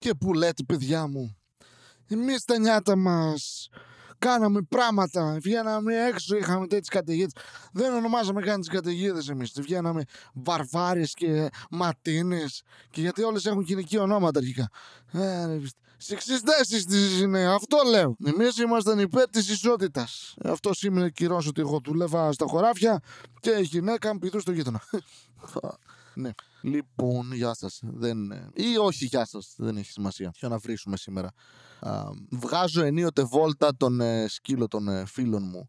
Και 0.00 0.14
που 0.14 0.34
λέτε, 0.34 0.62
παιδιά 0.62 1.06
μου, 1.06 1.36
εμείς 2.06 2.44
τα 2.44 2.58
νιάτα 2.58 2.96
μας 2.96 3.68
κάναμε 4.18 4.62
πράγματα. 4.62 5.38
Βγαίναμε 5.42 6.06
έξω, 6.06 6.36
είχαμε 6.36 6.66
τέτοιες 6.66 6.88
καταιγίδες. 6.88 7.32
Δεν 7.72 7.94
ονομάζαμε 7.94 8.40
καν 8.42 8.60
τις 8.60 8.68
καταιγίδες 8.68 9.28
εμείς. 9.28 9.52
Βγαίναμε 9.60 10.02
βαρβάρες 10.34 11.14
και 11.14 11.48
ματίνες. 11.70 12.62
Και 12.90 13.00
γιατί 13.00 13.22
όλες 13.22 13.46
έχουν 13.46 13.62
γυναική 13.62 13.98
ονόματα 13.98 14.38
αρχικά. 14.38 14.70
Ε, 15.12 15.58
Σεξιστέ 15.96 16.52
τη 16.88 17.22
είναι, 17.22 17.52
αυτό 17.52 17.78
λέω. 17.86 18.16
Εμείς 18.24 18.56
ήμασταν 18.56 18.98
υπέρ 18.98 19.30
της 19.30 19.48
ισότητας. 19.48 20.34
Αυτό 20.44 20.74
σημαίνει 20.74 21.10
κυρό 21.10 21.42
ότι 21.48 21.60
εγώ 21.60 21.80
δούλευα 21.84 22.32
στα 22.32 22.46
χωράφια 22.46 23.00
και 23.40 23.50
η 23.50 23.62
γυναίκα 23.62 24.12
μου 24.12 24.18
πηδούσε 24.18 24.40
στο 24.40 24.52
γείτονα. 24.52 24.82
ναι. 26.14 26.30
Λοιπόν, 26.62 27.32
γεια 27.32 27.54
σας. 27.54 27.80
Δεν... 27.82 28.30
Ή 28.54 28.76
όχι, 28.80 29.04
γεια 29.04 29.26
σας. 29.26 29.54
Δεν 29.56 29.76
έχει 29.76 29.90
σημασία. 29.90 30.30
Ποιο 30.30 30.48
να 30.48 30.58
βρίσουμε 30.58 30.96
σήμερα. 30.96 31.32
Α, 31.80 32.04
βγάζω 32.30 32.82
ενίοτε 32.82 33.22
βόλτα 33.22 33.76
τον 33.76 34.00
ε, 34.00 34.28
σκύλο 34.28 34.68
των 34.68 34.88
ε, 34.88 35.06
φίλων 35.06 35.42
μου 35.42 35.68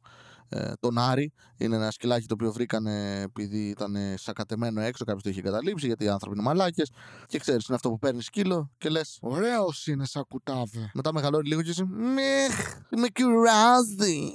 ε, 0.50 0.72
τον 0.80 0.98
Άρη. 0.98 1.34
Είναι 1.58 1.76
ένα 1.76 1.92
σκυλάκι 1.92 2.28
το 2.28 2.34
οποίο 2.34 2.52
βρήκαν 2.52 2.86
επειδή 2.88 3.68
ήταν 3.68 3.96
σακατεμένο 4.16 4.82
έξω. 4.82 5.06
Κάποιος 5.06 5.24
το 5.24 5.30
είχε 5.30 5.42
καταλήψει 5.42 5.86
γιατί 5.86 6.04
οι 6.04 6.10
άνθρωποι 6.10 6.36
είναι 6.36 6.46
μαλάκες. 6.48 6.92
Και 7.28 7.40
ξέρεις, 7.40 7.66
είναι 7.66 7.76
αυτό 7.76 7.90
που 7.90 8.00
παίρνει 8.00 8.22
σκύλο 8.22 8.72
και 8.78 8.90
λες: 8.90 9.18
Ωραίος 9.22 9.88
είναι 9.88 10.06
σαν 10.06 10.26
κουτάβε. 10.28 10.92
Μετά 10.94 11.14
μεγαλώνει 11.14 11.48
λίγο 11.48 11.62
και 11.62 11.70
εσύ: 11.70 11.84
Μιχ, 11.84 12.78
με 12.90 13.08
κουράζει. 13.22 14.34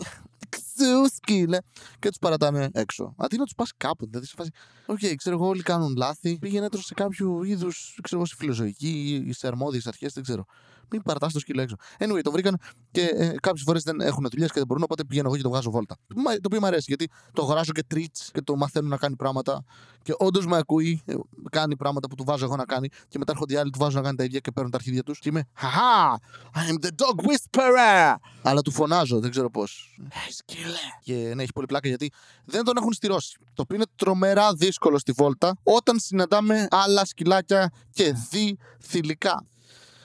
Ξου 0.77 1.14
σκύλε. 1.14 1.58
Και 1.98 2.08
τους 2.08 2.18
παρατάνε 2.20 2.68
έξω. 2.72 3.14
Αντί 3.16 3.36
να 3.36 3.44
τους 3.44 3.54
πας 3.54 3.72
κάπου. 3.76 4.06
Δηλαδή 4.06 4.26
σε 4.26 4.34
φάση. 4.36 4.50
OK, 4.86 4.98
okay, 5.00 5.14
ξέρω 5.16 5.36
εγώ, 5.36 5.46
όλοι 5.46 5.62
κάνουν 5.62 5.96
λάθη. 5.96 6.38
Πήγαινε 6.38 6.68
σε 6.72 6.94
κάποιο 6.94 7.42
είδους, 7.44 7.98
ξέρω 8.02 8.20
εγώ, 8.20 8.26
σε 8.26 8.34
φιλοζωική 8.38 9.24
ή 9.26 9.32
σε 9.32 9.46
αρμόδιες 9.46 9.86
αρχές, 9.86 10.12
δεν 10.12 10.22
ξέρω. 10.22 10.44
Μην 10.90 11.02
παρατάς 11.02 11.28
το 11.32 11.38
σκύλο 11.38 11.62
έξω. 11.62 11.76
Anyway, 11.98 12.20
το 12.22 12.30
βρήκαν 12.30 12.58
και 12.90 13.02
ε, 13.02 13.34
κάποιες 13.42 13.64
φορές 13.66 13.82
δεν 13.82 14.00
έχουν 14.00 14.27
δουλειές 14.30 14.48
και 14.48 14.58
δεν 14.58 14.66
μπορούν, 14.66 14.83
οπότε 14.83 15.05
πηγαίνω 15.05 15.27
εγώ 15.28 15.36
και 15.36 15.42
το 15.42 15.48
βγάζω 15.48 15.70
βόλτα. 15.70 15.97
Το 16.14 16.41
οποίο 16.47 16.61
μου 16.61 16.66
αρέσει 16.66 16.84
γιατί 16.86 17.11
του 17.33 17.42
αγοράζω 17.42 17.72
και 17.72 17.83
treat 17.86 18.16
και 18.33 18.41
το 18.42 18.56
μαθαίνουν 18.56 18.91
να 18.91 18.96
κάνει 18.96 19.16
πράγματα. 19.16 19.64
Και 20.02 20.14
όντως 20.19 20.46
με 20.46 20.56
ακούει, 20.56 21.02
ε, 21.05 21.14
κάνει 21.50 21.77
πράγματα 21.77 22.08
που 22.08 22.14
του 22.14 22.24
βάζω 22.24 22.44
εγώ 22.44 22.56
να 22.56 22.64
κάνει. 22.64 22.88
Και 23.08 23.19
μετά 23.19 23.33
έρχονται 23.33 23.55
οι 23.55 23.56
άλλοι, 23.56 23.70
του 23.70 23.78
βάζουν 23.78 23.96
να 23.96 24.02
κάνει 24.02 24.16
τα 24.16 24.24
ίδια 24.24 24.38
και 24.38 24.50
παίρνουν 24.50 24.70
τα 24.70 24.77
αρχίδια 24.77 25.02
τους. 25.02 25.19
Και 25.19 25.28
είμαι, 25.28 25.44
Χαχά! 25.55 26.19
I'm 26.55 26.84
the 26.84 26.89
dog 26.89 27.24
whisperer! 27.27 28.14
Αλλά 28.42 28.61
του 28.61 28.70
φωνάζω, 28.70 29.20
δεν 29.20 29.30
ξέρω 29.30 29.50
πώς. 29.50 29.98
Hey, 30.11 30.30
σκύλε! 30.30 30.77
Και 31.02 31.33
ναι, 31.34 31.42
έχει 31.42 31.52
πολύ 31.52 31.66
πλάκα 31.66 31.89
γιατί 31.89 32.12
δεν 32.44 32.64
τον 32.64 32.77
έχουν 32.77 32.92
στηρώσει. 32.92 33.39
Το 33.55 33.62
οποίο 33.62 33.77
είναι 33.77 33.86
τρομερά 33.96 34.55
δύσκολο 34.55 34.98
στη 34.98 35.12
βόλτα 35.12 35.56
όταν 35.62 35.98
συναντάμε 35.98 36.66
άλλα 36.70 37.05
σκυλάκια 37.05 37.72
και 37.91 38.12
δι 38.30 38.58
θηλυκά. 38.80 39.44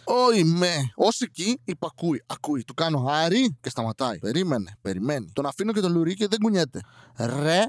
Όχι 0.04 0.44
με. 0.44 0.92
Ω 0.96 1.08
εκεί 1.20 1.62
υπακούει. 1.64 2.24
Ακούει. 2.26 2.64
Του 2.64 2.74
κάνω 2.74 3.06
άρι 3.10 3.58
και 3.62 3.70
σταματάει. 3.70 4.20
Περίμενε. 4.20 4.78
Περιμένει. 4.82 5.32
Τον 5.34 5.46
αφήνω 5.46 5.74
και 5.74 5.80
τον 5.80 5.92
λουρί 5.92 6.14
και 6.14 6.28
δεν 6.28 6.40
κουνιέται. 6.40 6.82
Ρε. 7.18 7.62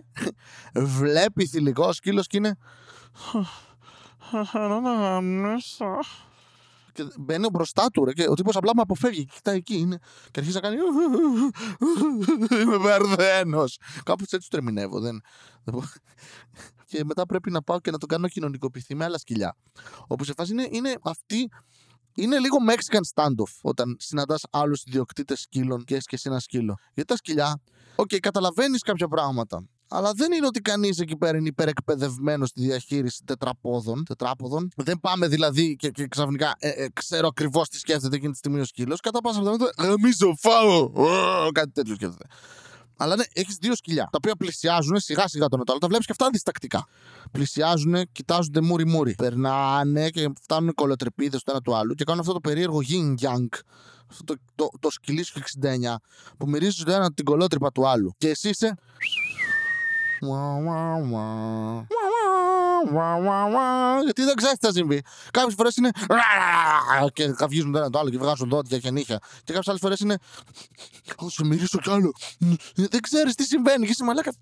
Βλέπει 0.74 1.46
θηλυκός 1.46 1.96
σκύλος 1.96 2.26
και 2.26 2.36
είναι. 2.36 2.56
Και 6.92 7.04
μπαίνει 7.18 7.48
μπροστά 7.52 7.90
του 7.90 8.04
ρε, 8.04 8.12
και 8.12 8.28
ο 8.28 8.34
τύπος 8.34 8.56
απλά 8.56 8.70
με 8.74 8.80
αποφεύγει 8.80 9.24
και 9.24 9.32
κοιτάει 9.34 9.56
εκεί 9.56 9.76
είναι, 9.76 9.98
και 10.30 10.40
αρχίζει 10.40 10.54
να 10.54 10.60
κάνει 10.60 10.76
είμαι 12.62 12.76
βερδένο. 12.76 13.64
Κάπως 14.04 14.26
έτσι 14.32 14.38
του 14.38 14.46
τρεμινεύω 14.48 15.00
δεν... 15.00 15.20
και 16.86 17.04
μετά 17.04 17.26
πρέπει 17.26 17.50
να 17.50 17.62
πάω 17.62 17.80
και 17.80 17.90
να 17.90 17.98
το 17.98 18.06
κάνω 18.06 18.28
κοινωνικοποιηθεί 18.28 18.94
με 18.94 19.04
άλλα 19.04 19.18
σκυλιά 19.18 19.56
όπου 20.06 20.24
σε 20.24 20.32
φάση 20.36 20.52
είναι, 20.52 20.68
είναι 20.70 20.94
αυτή 21.02 21.50
είναι 22.14 22.38
λίγο 22.38 22.56
Mexican 22.68 23.00
standoff 23.14 23.52
όταν 23.62 23.96
συναντάς 23.98 24.42
άλλους 24.50 24.82
ιδιοκτήτες 24.86 25.40
σκύλων 25.40 25.84
και 25.84 25.94
έχει 25.94 26.04
και 26.04 26.14
εσύ 26.14 26.28
ένα 26.28 26.40
σκύλο. 26.40 26.78
Γιατί 26.94 27.08
τα 27.08 27.16
σκυλιά, 27.16 27.60
οκ, 27.96 28.08
okay, 28.12 28.18
καταλαβαίνεις 28.18 28.82
κάποια 28.82 29.08
πράγματα. 29.08 29.66
Αλλά 29.94 30.12
δεν 30.12 30.32
είναι 30.32 30.46
ότι 30.46 30.60
κανείς 30.60 30.98
εκεί 30.98 31.16
πέρα 31.16 31.38
είναι 31.38 31.48
υπερεκπαιδευμένος 31.48 32.48
στη 32.48 32.60
διαχείριση 32.60 33.22
τετραπόδων. 33.24 34.04
τετράποδων. 34.04 34.68
Δεν 34.76 35.00
πάμε 35.00 35.28
δηλαδή 35.28 35.76
και, 35.76 35.90
και 35.90 36.06
ξαφνικά 36.06 36.54
ε, 36.58 36.68
ε, 36.68 36.86
ξέρω 36.92 37.26
ακριβώς 37.26 37.68
τι 37.68 37.78
σκέφτεται 37.78 38.16
εκείνη 38.16 38.32
τη 38.32 38.38
στιγμή 38.38 38.60
ο 38.60 38.64
σκύλος. 38.64 39.00
Κατά 39.00 39.20
πάσα 39.20 39.38
πιθανότητα, 39.38 39.84
Γαμίζω, 39.84 40.34
φάω! 40.38 40.90
Κάτι 41.52 41.70
τέτοιο 41.70 41.94
σκέφτεται. 41.94 42.24
Αλλά 42.96 43.16
ναι, 43.16 43.24
έχεις 43.32 43.56
δύο 43.60 43.76
σκυλιά 43.76 44.02
τα 44.02 44.16
οποία 44.16 44.36
πλησιάζουν 44.36 44.98
σιγά 44.98 45.28
σιγά 45.28 45.48
τον 45.48 45.62
άλλο. 45.66 45.78
Τα 45.78 45.86
βλέπεις 45.86 46.06
και 46.06 46.12
αυτά 46.12 46.28
διστακτικά. 46.32 46.86
Πλησιάζουν, 47.30 47.96
κοιτάζονται 48.12 48.60
μούρι-μούρι. 48.60 49.14
Περνάνε 49.14 50.10
και 50.10 50.30
φτάνουν 50.42 50.74
κολοτρεπίδε 50.74 51.36
το 51.36 51.42
ένα 51.46 51.60
του 51.60 51.76
άλλου 51.76 51.94
και 51.94 52.04
κάνουν 52.04 52.20
αυτό 52.20 52.32
το 52.32 52.40
περίεργο 52.40 52.78
yin 52.88 53.24
yang. 53.24 53.48
Αυτό 54.10 54.24
το, 54.24 54.34
το, 54.54 54.68
το 54.80 54.90
σκυλί 54.90 55.22
σου 55.22 55.40
69 55.62 55.94
που 56.38 56.48
μυρίζεις 56.48 56.84
το 56.84 56.92
ένα 56.92 57.12
την 57.12 57.24
κολότρυπα 57.24 57.72
του 57.72 57.88
άλλου. 57.88 58.14
Και 58.18 58.28
εσύ 58.28 58.48
είσαι. 58.48 58.74
Γιατί 64.04 64.22
δεν 64.24 64.34
ξέρεις 64.34 64.58
τι 64.58 64.66
θα 64.66 64.72
συμβεί. 64.72 65.02
Κάποιες 65.30 65.54
φορές 65.54 65.76
είναι. 65.76 65.90
και 67.12 67.28
καυγίζουν 67.28 67.72
το 67.72 67.78
ένα 67.78 67.90
το 67.90 67.98
άλλο 67.98 68.10
και 68.10 68.18
βγάζουν 68.18 68.48
δόντια 68.48 68.78
και 68.78 68.90
νύχια. 68.90 69.18
Και 69.18 69.52
κάποιες 69.52 69.68
άλλες 69.68 69.80
φορές 69.80 70.00
είναι. 70.00 70.16
Θα 71.04 71.28
σου 71.28 71.46
μυρίσω 71.46 71.78
κι 71.78 71.90
άλλο. 71.90 72.12
Δεν 72.74 73.00
ξέρεις 73.00 73.34
τι 73.34 73.44
συμβαίνει. 73.44 73.84
Και 73.84 73.90
είσαι 73.90 74.04
μαλάκα. 74.04 74.32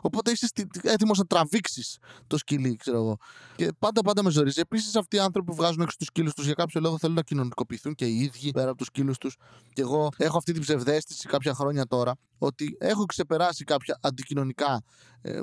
Οπότε 0.00 0.30
είσαι 0.30 0.48
έτοιμος 0.82 1.18
να 1.18 1.24
τραβήξεις 1.24 1.98
το 2.26 2.38
σκυλί, 2.38 2.76
ξέρω 2.76 2.96
εγώ. 2.96 3.16
Και 3.56 3.72
πάντα 3.78 4.00
πάντα 4.00 4.22
με 4.22 4.30
ζορίζει. 4.30 4.60
Επίσης 4.60 4.96
αυτοί 4.96 5.16
οι 5.16 5.18
άνθρωποι 5.18 5.50
που 5.50 5.56
βγάζουν 5.56 5.80
έξω 5.80 5.96
τους 5.96 6.06
σκύλους 6.06 6.34
τους 6.34 6.44
για 6.44 6.54
κάποιο 6.54 6.80
λόγο 6.80 6.98
θέλουν 6.98 7.14
να 7.14 7.22
κοινωνικοποιηθούν 7.22 7.94
και 7.94 8.06
οι 8.06 8.16
ίδιοι 8.16 8.50
πέρα 8.50 8.68
από 8.68 8.78
τους 8.78 8.86
σκύλους 8.86 9.18
τους. 9.18 9.36
Και 9.72 9.80
εγώ 9.80 10.08
έχω 10.16 10.36
αυτή 10.36 10.52
την 10.52 10.62
ψευδέστηση 10.62 11.28
κάποια 11.28 11.54
χρόνια 11.54 11.86
τώρα 11.86 12.14
ότι 12.38 12.76
έχω 12.78 13.04
ξεπεράσει 13.04 13.64
κάποια 13.64 13.98
αντικοινωνικά 14.02 14.82
ε, 15.22 15.30
ε, 15.30 15.42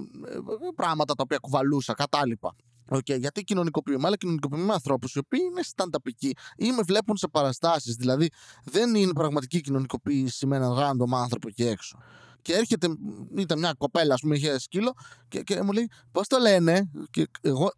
πράγματα 0.75 1.13
τα 1.15 1.23
οποία 1.23 1.37
κουβαλούσα, 1.37 1.93
κατάλοιπα. 2.35 2.55
Okay, 2.89 3.19
γιατί 3.19 3.43
κοινωνικοποιούμε, 3.43 4.07
αλλά 4.07 4.17
κοινωνικοποιούμε 4.17 4.65
με 4.65 4.73
ανθρώπους 4.73 5.13
οι 5.13 5.17
οποίοι 5.19 5.39
είναι 5.51 5.61
στανταπικοί 5.61 6.35
ή 6.57 6.71
με 6.71 6.81
βλέπουν 6.81 7.17
σε 7.17 7.27
παραστάσεις. 7.27 7.95
Δηλαδή, 7.95 8.29
δεν 8.63 8.95
είναι 8.95 9.13
πραγματική 9.13 9.61
κοινωνικοποίηση 9.61 10.45
με 10.45 10.55
έναν 10.55 10.71
random 10.77 11.11
άνθρωπο 11.13 11.47
εκεί 11.47 11.63
έξω. 11.63 11.97
Και 12.41 12.53
έρχεται, 12.53 12.88
ήταν 13.35 13.59
μια 13.59 13.73
κοπέλα, 13.77 14.13
ας 14.13 14.21
πούμε, 14.21 14.35
είχε 14.35 14.59
σκύλο 14.59 14.93
και, 15.27 15.41
και 15.41 15.61
μου 15.61 15.71
λέει, 15.71 15.89
Πώς 16.11 16.27
το 16.27 16.38
λένε; 16.38 16.91
Και 17.09 17.27
εγώ 17.41 17.71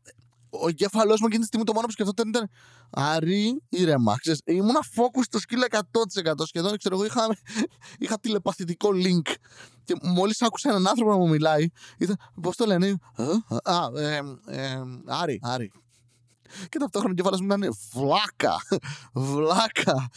ο 0.50 0.68
εγκέφαλός 0.68 1.20
μου 1.20 1.26
εκείνη 1.26 1.42
τη 1.42 1.48
στιγμή 1.48 1.66
το 1.66 1.74
μόνο 1.74 1.86
που 1.86 1.92
σκεφτόταν 1.92 2.28
ήταν 2.28 2.50
Αρή, 2.90 3.62
ήρεμα. 3.70 4.18
Ξέρεις, 4.18 4.42
ήμουν 4.46 4.76
focus 4.96 5.22
στο 5.22 5.40
σκύλο 5.40 5.66
100% 5.70 5.80
σχεδόν. 6.48 6.78
Ξέρω 6.78 6.96
εγώ, 6.96 7.06
είχα, 7.06 7.38
είχα 7.98 8.20
τηλεπαθητικό 8.20 8.90
link. 8.94 9.34
Και 9.84 9.96
μόλις 10.02 10.42
άκουσα 10.42 10.70
έναν 10.70 10.88
άνθρωπο 10.88 11.12
να 11.12 11.18
μου 11.18 11.30
μιλάει, 11.30 11.68
ήταν. 11.98 12.18
Πώς 12.42 12.56
το 12.56 12.66
λένε, 12.66 12.98
Α, 13.64 14.02
ε, 14.02 14.22
ε, 14.48 14.82
Άρη, 15.06 15.40
Άρη. 15.44 15.72
Και 16.70 16.78
ταυτόχρονα 16.78 17.08
ο 17.08 17.12
εγκέφαλος 17.12 17.42
μου 17.42 17.46
ήταν 17.46 17.76
βλάκα. 17.94 18.56
Βλάκα. 19.14 20.10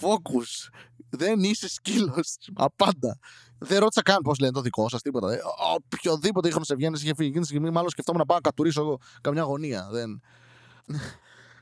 Focus. 0.00 0.70
Δεν 1.10 1.42
είσαι 1.42 1.68
σκύλος. 1.68 2.36
Απάντα. 2.54 3.18
Δεν 3.60 3.78
ρώτησα 3.78 4.02
καν 4.02 4.18
πώς 4.22 4.38
λένε 4.38 4.52
το 4.52 4.60
δικό 4.60 4.88
σας, 4.88 5.02
τίποτα. 5.02 5.32
Ε, 5.32 5.38
οποιοδήποτε 5.74 6.48
είχαμε 6.48 6.64
σε 6.64 6.74
βγαίνει 6.74 6.96
είχε 6.96 7.14
φύγει. 7.14 7.28
Εκείνη 7.28 7.40
τη 7.40 7.46
στιγμή, 7.46 7.70
μάλλον 7.70 7.90
σκεφτόμουν 7.90 8.20
να 8.20 8.26
πάω 8.26 8.36
να 8.36 8.42
κατουρίσω 8.42 8.80
εγώ 8.80 8.98
καμιά 9.20 9.42
γωνία. 9.42 9.88
Δεν... 9.90 10.20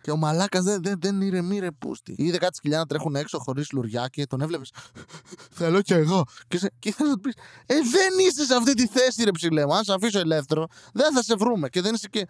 Και 0.02 0.10
ο 0.10 0.16
μαλάκας 0.16 0.64
δεν, 0.64 0.82
δεν, 0.82 0.98
δεν 1.00 1.20
ηρεμεί 1.20 1.58
ρε 1.58 1.70
πούστη. 1.70 2.14
Είδε 2.18 2.38
κάτι 2.38 2.56
σκυλιά 2.56 2.78
να 2.78 2.86
τρέχουν 2.86 3.16
έξω 3.16 3.38
χωρίς 3.38 3.72
λουριά 3.72 4.06
και 4.06 4.26
τον 4.26 4.40
έβλεπες. 4.40 4.72
Θέλω 5.58 5.82
κι 5.82 5.92
εγώ. 5.92 6.24
Και, 6.48 6.58
σε, 6.58 6.72
και 6.78 6.88
ήθελα 6.88 7.08
να 7.08 7.14
του 7.14 7.20
πεις: 7.20 7.34
Ε, 7.66 7.74
δεν 7.74 8.26
είσαι 8.26 8.44
σε 8.44 8.54
αυτή 8.54 8.74
τη 8.74 8.86
θέση, 8.86 9.24
ρε 9.24 9.30
ψηλέ 9.30 9.66
μου. 9.66 9.74
Αν 9.74 9.84
σε 9.84 9.92
αφήσω 9.92 10.18
ελεύθερο, 10.18 10.66
δεν 10.92 11.12
θα 11.14 11.22
σε 11.22 11.34
βρούμε. 11.34 11.68
Και 11.68 11.80
δεν 11.80 11.94
είσαι 11.94 12.08
και. 12.08 12.26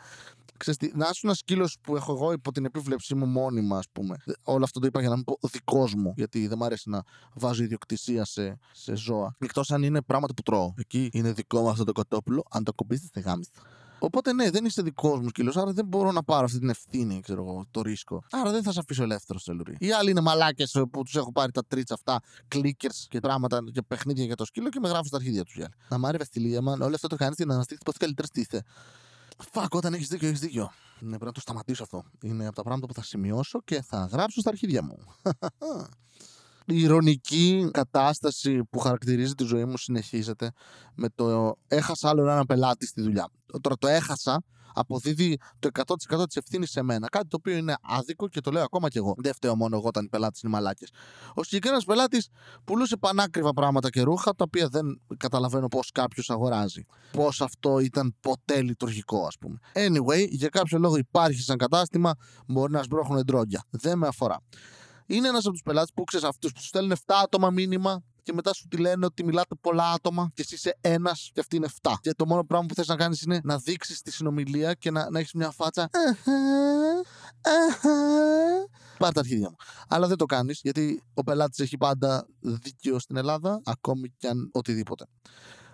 Ξέρετε, 0.58 0.90
να 0.94 1.08
είσαι 1.10 1.20
ένας 1.22 1.38
σκύλος 1.38 1.76
που 1.82 1.96
έχω 1.96 2.12
εγώ 2.12 2.32
υπό 2.32 2.52
την 2.52 2.64
επίβλεψή 2.64 3.14
μου 3.14 3.26
μόνιμα, 3.26 3.78
ας 3.78 3.86
πούμε. 3.92 4.16
Όλο 4.42 4.64
αυτό 4.64 4.80
το 4.80 4.86
είπα 4.86 5.00
για 5.00 5.08
να 5.08 5.14
μην 5.14 5.24
πω 5.24 5.38
δικός 5.48 5.94
μου, 5.94 6.12
γιατί 6.16 6.46
δεν 6.46 6.58
μου 6.60 6.64
αρέσει 6.64 6.90
να 6.90 7.02
βάζω 7.34 7.62
ιδιοκτησία 7.62 8.24
σε, 8.24 8.58
σε 8.72 8.96
ζώα. 8.96 9.36
Εκτός 9.38 9.70
αν 9.70 9.82
είναι 9.82 10.02
πράγματα 10.02 10.34
που 10.34 10.42
τρώω. 10.42 10.72
Εκεί 10.76 11.08
είναι 11.12 11.32
δικό 11.32 11.60
μου 11.60 11.68
αυτό 11.68 11.84
το 11.84 11.92
κοτόπουλο, 11.92 12.42
αν 12.50 12.64
το 12.64 12.72
κομπήσει, 12.72 13.10
θα 13.12 13.20
γάμισε. 13.20 13.50
Οπότε 13.98 14.32
ναι, 14.32 14.50
δεν 14.50 14.64
είσαι 14.64 14.82
δικός 14.82 15.20
μου 15.20 15.28
σκύλος, 15.28 15.56
άρα 15.56 15.72
δεν 15.72 15.86
μπορώ 15.86 16.12
να 16.12 16.22
πάρω 16.22 16.44
αυτή 16.44 16.58
την 16.58 16.68
ευθύνη, 16.68 17.20
ξέρω 17.20 17.42
εγώ, 17.42 17.66
το 17.70 17.82
ρίσκο. 17.82 18.22
Άρα 18.30 18.50
δεν 18.50 18.62
θα 18.62 18.72
σε 18.72 18.78
αφήσω 18.78 19.02
ελεύθερος 19.02 19.42
σε 19.42 19.52
λουρί. 19.52 19.76
Οι 19.78 19.92
άλλοι 19.92 20.10
είναι 20.10 20.20
μαλάκες 20.20 20.70
που 20.90 21.02
τους 21.02 21.16
έχω 21.16 21.32
πάρει 21.32 21.52
τα 21.52 21.64
τρίτσα 21.68 21.94
αυτά, 21.94 22.20
κλίκερ 22.48 22.90
και 23.08 23.20
πράγματα 23.20 23.64
και 23.72 23.82
παιχνίδια 23.82 24.24
για 24.24 24.34
το 24.34 24.44
σκύλο 24.44 24.68
και 24.68 24.80
με 24.80 24.88
γράφουν 24.88 25.06
στα 25.06 25.16
αρχίδια 25.16 25.44
τους. 25.44 25.58
Να 25.88 25.98
μ' 25.98 26.06
άρε 26.06 26.18
Βαστιλία, 26.18 26.58
man, 26.58 26.80
όλο 26.80 26.94
αυτό 26.94 27.06
το 27.06 27.16
κάνεις 27.16 27.36
για 27.36 27.46
να 27.46 27.54
αναστήσει 27.54 27.80
πώς 27.84 27.96
καλύτερα 27.96 28.26
στήθε. 28.26 28.62
Φακ, 29.52 29.74
όταν 29.74 29.94
έχεις 29.94 30.08
δίκιο, 30.08 30.28
έχεις 30.28 30.40
δίκιο. 30.40 30.72
Ναι, 31.00 31.08
πρέπει 31.08 31.24
να 31.24 31.32
το 31.32 31.40
σταματήσω 31.40 31.82
αυτό. 31.82 32.04
Είναι 32.22 32.46
από 32.46 32.54
τα 32.54 32.62
πράγματα 32.62 32.86
που 32.86 32.94
θα 32.94 33.02
σημειώσω 33.02 33.60
και 33.64 33.82
θα 33.82 34.08
γράψω 34.12 34.40
στα 34.40 34.50
αρχίδια 34.50 34.82
μου. 34.82 34.98
Η 36.70 36.80
ηρωνική 36.80 37.70
κατάσταση 37.72 38.64
που 38.64 38.78
χαρακτηρίζει 38.78 39.34
τη 39.34 39.44
ζωή 39.44 39.64
μου 39.64 39.76
συνεχίζεται 39.76 40.52
με 40.94 41.08
το 41.08 41.56
έχασα 41.68 42.08
άλλο 42.08 42.22
έναν 42.22 42.46
πελάτη 42.46 42.86
στη 42.86 43.02
δουλειά. 43.02 43.28
Τώρα 43.60 43.76
το 43.76 43.86
έχασα 43.86 44.42
αποδίδει 44.74 45.38
το 45.58 45.68
100% 45.72 46.26
της 46.26 46.36
ευθύνης 46.36 46.70
σε 46.70 46.82
μένα. 46.82 47.08
Κάτι 47.08 47.28
το 47.28 47.36
οποίο 47.36 47.56
είναι 47.56 47.76
άδικο 47.82 48.28
και 48.28 48.40
το 48.40 48.50
λέω 48.50 48.62
ακόμα 48.62 48.88
κι 48.88 48.98
εγώ. 48.98 49.14
Δεν 49.16 49.34
φταίω 49.34 49.56
μόνο 49.56 49.76
εγώ 49.76 49.86
όταν 49.86 50.04
οι 50.04 50.08
πελάτες 50.08 50.40
είναι 50.40 50.52
μαλάκες. 50.52 50.90
Ο 51.34 51.42
συγκεκριμένος 51.42 51.84
πελάτης 51.84 52.28
πουλούσε 52.64 52.96
πανάκριβα 52.96 53.52
πράγματα 53.52 53.90
και 53.90 54.02
ρούχα, 54.02 54.34
τα 54.34 54.44
οποία 54.46 54.68
δεν 54.68 55.00
καταλαβαίνω 55.16 55.68
πώς 55.68 55.90
κάποιος 55.94 56.30
αγοράζει. 56.30 56.84
Πώς 57.12 57.40
αυτό 57.40 57.78
ήταν 57.78 58.16
ποτέ 58.20 58.62
λειτουργικό, 58.62 59.26
ας 59.26 59.36
πούμε. 59.40 59.58
Anyway, 59.72 60.28
για 60.28 60.48
κάποιο 60.48 60.78
λόγο 60.78 60.96
υπάρχει 60.96 61.40
σαν 61.40 61.56
κατάστημα, 61.56 62.14
μπορεί 62.46 62.72
να 62.72 62.82
σμπρώχνουν 62.82 63.24
ντρόγκια. 63.24 63.64
Δεν 63.70 63.98
με 63.98 64.06
αφορά. 64.06 64.40
Είναι 65.06 65.28
ένας 65.28 65.44
από 65.44 65.52
τους 65.52 65.62
πελάτες 65.62 65.90
που 65.94 66.04
ξέρεις 66.04 66.26
αυτούς 66.26 66.52
που 66.52 66.60
σου 66.60 66.66
στέλνουν 66.66 66.92
7 66.92 67.14
άτομα 67.22 67.50
μήνυμα 67.50 68.02
και 68.28 68.34
μετά 68.34 68.54
σου 68.54 68.68
τη 68.68 68.76
λένε 68.76 69.06
ότι 69.06 69.24
μιλάτε 69.24 69.54
πολλά 69.60 69.92
άτομα 69.92 70.30
και 70.34 70.42
εσύ 70.42 70.54
είσαι 70.54 70.78
ένας 70.80 71.30
και 71.32 71.40
αυτοί 71.40 71.56
είναι 71.56 71.68
7. 71.82 71.92
Και 72.00 72.12
το 72.14 72.26
μόνο 72.26 72.44
πράγμα 72.44 72.66
που 72.66 72.74
θες 72.74 72.86
να 72.86 72.96
κάνεις 72.96 73.22
είναι 73.22 73.40
να 73.44 73.58
δείξεις 73.58 74.02
τη 74.02 74.12
συνομιλία 74.12 74.74
και 74.74 74.90
να, 74.90 75.10
να 75.10 75.18
έχεις 75.18 75.32
μια 75.32 75.50
φάτσα. 75.50 75.90
Πάρε 78.98 79.12
τα 79.12 79.20
αρχίδια 79.20 79.50
μου. 79.50 79.56
Αλλά 79.88 80.06
δεν 80.06 80.16
το 80.16 80.24
κάνεις 80.24 80.60
γιατί 80.62 81.02
ο 81.14 81.22
πελάτης 81.22 81.58
έχει 81.58 81.76
πάντα 81.76 82.26
δίκαιο 82.40 82.98
στην 82.98 83.16
Ελλάδα, 83.16 83.60
ακόμη 83.64 84.08
κι 84.08 84.26
αν 84.26 84.50
οτιδήποτε. 84.52 85.06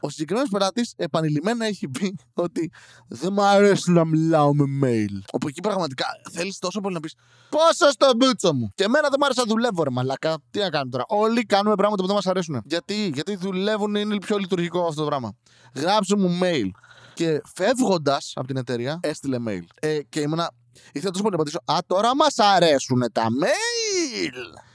Ο 0.04 0.08
συγκεκριμένος 0.08 0.50
πελάτης 0.50 0.92
επανειλημμένα 0.96 1.66
έχει 1.66 1.88
πει 1.88 2.16
ότι 2.34 2.70
δεν 3.08 3.32
μου 3.32 3.42
αρέσει 3.42 3.90
να 3.90 4.04
μιλάω 4.04 4.54
με 4.54 4.64
mail. 4.82 5.22
Όπου 5.32 5.48
εκεί 5.48 5.60
πραγματικά 5.60 6.06
θέλεις 6.32 6.58
τόσο 6.58 6.80
πολύ 6.80 6.94
να 6.94 7.00
πεις 7.00 7.14
Πόσο 7.48 7.90
στο 7.90 8.12
μπούτσο 8.16 8.54
μου. 8.54 8.72
Και 8.74 8.84
εμένα 8.84 9.08
δεν 9.08 9.16
μου 9.18 9.24
άρεσε 9.24 9.40
να 9.40 9.46
δουλεύω, 9.46 9.82
ρε 9.82 9.90
Μαλάκα. 9.90 10.36
Τι 10.50 10.58
να 10.58 10.70
κάνουμε 10.70 10.90
τώρα. 10.90 11.04
Όλοι 11.08 11.42
κάνουμε 11.42 11.74
πράγματα 11.74 12.00
που 12.00 12.06
δεν 12.06 12.16
μας 12.16 12.26
αρέσουν. 12.26 12.62
Γιατί, 12.64 13.10
γιατί 13.14 13.36
δουλεύουν 13.36 13.94
είναι 13.94 14.18
πιο 14.18 14.36
λειτουργικό 14.36 14.86
αυτό 14.86 15.00
το 15.02 15.06
πράγμα. 15.06 15.34
Γράψε 15.74 16.16
μου 16.16 16.38
mail. 16.42 16.68
Και 17.14 17.40
φεύγοντας 17.54 18.32
από 18.34 18.46
την 18.46 18.56
εταιρεία, 18.56 19.00
έστειλε 19.02 19.38
mail. 19.48 19.64
Ε, 19.80 19.98
και 20.08 20.20
ήμουνα. 20.20 20.52
Ήθελα 20.92 21.10
τόσο 21.10 21.22
πολύ 21.22 21.36
να 21.36 21.42
απαντήσω. 21.42 21.60
Α, 21.64 21.78
τώρα 21.86 22.16
μας 22.16 22.38
αρέσουν 22.38 23.04
τα 23.12 23.26
mail. 23.42 24.73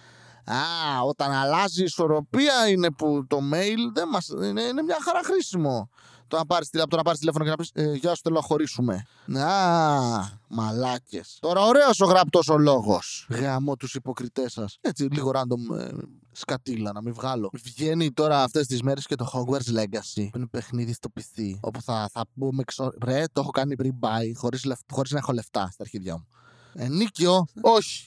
Α, 0.53 1.01
όταν 1.05 1.31
αλλάζει 1.31 1.81
η 1.81 1.83
ισορροπία 1.83 2.67
είναι 2.69 2.91
που 2.91 3.25
το 3.27 3.37
mail 3.53 3.93
δεν 3.93 4.07
μας, 4.07 4.27
είναι, 4.27 4.61
είναι 4.61 4.81
μια 4.81 4.97
χαρά 5.01 5.19
χρήσιμο. 5.23 5.89
Το 6.29 6.37
να 6.37 6.45
πάρεις, 6.45 6.69
από 6.73 6.89
το 6.89 6.95
να 6.95 7.01
πάρεις 7.01 7.19
τηλέφωνο 7.19 7.43
και 7.43 7.49
να 7.49 7.55
πεις 7.55 7.69
ε, 7.73 7.93
Γεια 7.93 8.15
σου, 8.15 8.21
θέλω 8.23 8.35
να 8.35 8.41
χωρίσουμε. 8.41 9.05
Α, 9.39 10.29
μαλάκες. 10.47 11.37
Τώρα 11.39 11.61
ωραίος 11.61 11.99
ο 11.99 12.05
γραπτός 12.05 12.47
ο 12.47 12.57
λόγος. 12.57 13.27
Γαμώ 13.29 13.75
τους 13.75 13.95
υποκριτές 13.95 14.51
σας. 14.51 14.77
Έτσι, 14.81 15.03
λίγο 15.03 15.31
random 15.35 15.77
ε, 15.77 15.87
σκατήλα 16.31 16.91
να 16.91 17.01
μην 17.01 17.13
βγάλω. 17.13 17.49
Βγαίνει 17.63 18.11
τώρα 18.11 18.43
αυτές 18.43 18.67
τις 18.67 18.81
μέρες 18.81 19.05
και 19.05 19.15
το 19.15 19.31
Hogwarts 19.33 19.79
Legacy. 19.79 20.27
Που 20.31 20.37
είναι 20.37 20.47
παιχνίδι 20.51 20.93
στο 20.93 21.09
PC. 21.19 21.53
Όπου 21.59 21.81
θα, 21.81 22.09
θα 22.11 22.25
πούμε 22.39 22.63
ξο... 22.63 22.93
Ρε, 23.03 23.23
το 23.31 23.41
έχω 23.41 23.49
κάνει 23.49 23.75
pre-buy 23.83 24.31
χωρίς 24.35 24.65
χωρίς 24.91 25.11
να 25.11 25.17
έχω 25.17 25.31
λεφτά 25.33 25.69
στα 25.71 25.83
αρχίδια 25.83 26.13
μου. 26.13 26.27
Ενίκιο, 26.73 27.45
όχι. 27.61 28.05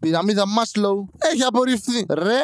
Πυραμίδα 0.00 0.46
Μάσλοου 0.46 1.10
έχει 1.18 1.42
απορριφθεί. 1.42 2.06
Ρε, 2.08 2.40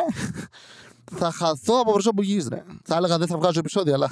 θα 1.12 1.31
χαθώ 1.31 1.81
από 1.81 1.93
προσώπου 1.93 2.23
γης, 2.23 2.49
ρε. 2.49 2.64
Θα 2.85 2.97
έλεγα 2.97 3.19
δεν 3.19 3.26
θα 3.26 3.37
βγάζω 3.37 3.58
επεισόδια, 3.58 3.94
αλλά... 3.94 4.11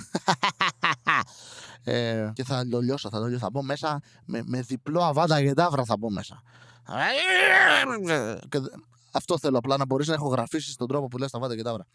ε, 1.84 2.30
και 2.32 2.44
θα 2.44 2.66
το 2.70 2.80
λιώσω, 2.80 3.08
θα 3.08 3.18
το 3.18 3.24
λιώσω. 3.24 3.44
Θα 3.44 3.50
μπω 3.50 3.62
μέσα 3.62 4.00
με, 4.24 4.42
με 4.44 4.60
διπλό 4.60 5.02
αβάντα 5.02 5.40
γεντάβρα 5.40 5.84
θα 5.84 5.96
μπω 5.96 6.10
μέσα. 6.10 6.42
Και 8.48 8.60
αυτό 9.10 9.38
θέλω 9.38 9.58
απλά 9.58 9.76
να 9.76 9.84
μπορείς 9.86 10.08
να 10.08 10.14
ηχογραφήσεις 10.14 10.76
τον 10.76 10.88
τρόπο 10.88 11.08
που 11.08 11.18
λες 11.18 11.30
τα 11.30 11.38
βάντα 11.38 11.54
γεντάβρα. 11.54 11.86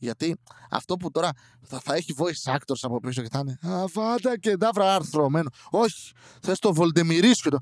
Γιατί 0.00 0.36
αυτό 0.70 0.96
που 0.96 1.10
τώρα 1.10 1.30
θα, 1.62 1.80
θα 1.80 1.94
έχει 1.94 2.14
voice 2.16 2.52
actors 2.52 2.80
από 2.82 3.00
πίσω 3.00 3.22
και 3.22 3.28
θα 3.30 3.38
είναι 3.38 3.58
Αβάντα 3.62 4.38
και 4.38 4.56
ντάβρα 4.56 4.94
αρθρωμένο. 4.94 5.50
Όχι, 5.70 6.12
θες 6.42 6.58
το 6.58 6.74
βολτεμιρίσκιο 6.74 7.50
το. 7.50 7.58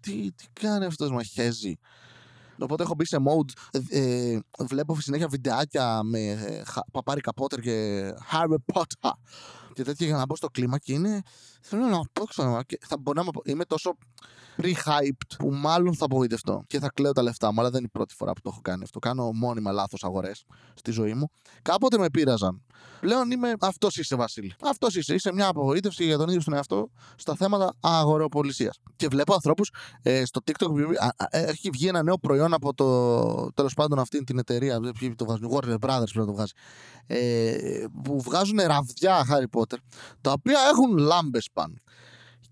Τι, 0.00 0.32
τι 0.32 0.44
κάνει 0.52 0.84
αυτός 0.84 1.10
μαχέζει. 1.10 1.78
Οπότε 2.58 2.82
έχω 2.82 2.94
μπει 2.94 3.06
σε 3.06 3.16
mode. 3.16 3.78
Ε, 3.88 4.38
βλέπω 4.58 5.00
συνέχεια 5.00 5.28
βιντεάκια 5.28 6.02
με 6.02 6.18
ε, 6.18 6.62
παπάρι 6.92 7.20
Πότερ 7.36 7.60
και 7.60 8.08
Harry 8.32 8.56
Potter 8.74 9.10
και 9.72 9.82
τέτοια 9.82 10.06
για 10.06 10.16
να 10.16 10.24
μπω 10.26 10.36
στο 10.36 10.48
κλίμα 10.48 10.78
και 10.78 10.92
είναι. 10.92 11.22
Θέλω 11.60 11.86
να 11.86 12.00
πω 12.12 12.24
ξανά. 12.24 12.62
Και 12.62 12.78
θα 12.86 12.96
μπορώ 12.98 13.22
να 13.22 13.30
είμαι 13.44 13.64
τόσο 13.64 13.96
pre-hyped 14.56 15.36
που 15.38 15.50
μάλλον 15.50 15.94
θα 15.94 16.04
απογοητευτώ 16.04 16.62
και 16.66 16.78
θα 16.78 16.90
κλαίω 16.94 17.12
τα 17.12 17.22
λεφτά 17.22 17.52
μου, 17.52 17.60
αλλά 17.60 17.70
δεν 17.70 17.78
είναι 17.78 17.88
η 17.92 17.96
πρώτη 17.96 18.14
φορά 18.14 18.32
που 18.32 18.40
το 18.40 18.48
έχω 18.52 18.60
κάνει 18.60 18.82
αυτό. 18.82 18.98
Κάνω 18.98 19.32
μόνιμα 19.32 19.72
λάθος 19.72 20.04
αγορές 20.04 20.44
στη 20.74 20.90
ζωή 20.90 21.14
μου. 21.14 21.28
Κάποτε 21.62 21.98
με 21.98 22.10
πείραζαν. 22.10 22.62
Πλέον 23.00 23.30
είμαι 23.30 23.52
αυτός 23.60 23.96
είσαι, 23.96 24.16
Βασίλη. 24.16 24.54
Αυτός 24.62 24.96
είσαι. 24.96 25.14
Είσαι 25.14 25.32
μια 25.32 25.48
απογοήτευση 25.48 26.04
για 26.04 26.18
τον 26.18 26.28
ίδιο 26.28 26.42
τον 26.44 26.54
εαυτό 26.54 26.90
στα 27.16 27.34
θέματα 27.34 27.74
αγοροπολισίας. 27.80 28.78
Και 28.96 29.08
βλέπω 29.08 29.34
ανθρώπους 29.34 29.70
ε, 30.02 30.24
στο 30.24 30.40
TikTok. 30.46 30.68
Ε, 31.30 31.42
έχει 31.42 31.70
βγει 31.70 31.86
ένα 31.86 32.02
νέο 32.02 32.18
προϊόν 32.18 32.54
από 32.54 32.74
το 32.74 33.52
τέλος 33.52 33.74
πάντων 33.74 33.98
αυτή 33.98 34.24
την 34.24 34.38
εταιρεία. 34.38 34.78
Το 35.16 35.24
βγάζουν, 35.24 35.50
Warner 35.50 35.74
Brothers 35.74 36.10
πρέπει 36.12 36.18
να 36.18 36.26
το 36.26 36.32
βγάζει. 36.32 36.52
Ε, 37.06 37.84
που 38.04 38.20
βγάζουν 38.20 38.58
ραβδιά 38.60 39.26
Harry 39.30 39.58
Potter, 39.58 39.61
τα 40.20 40.32
οποία 40.32 40.58
έχουν 40.72 40.96
λάμπες 40.96 41.48
πάνω. 41.52 41.74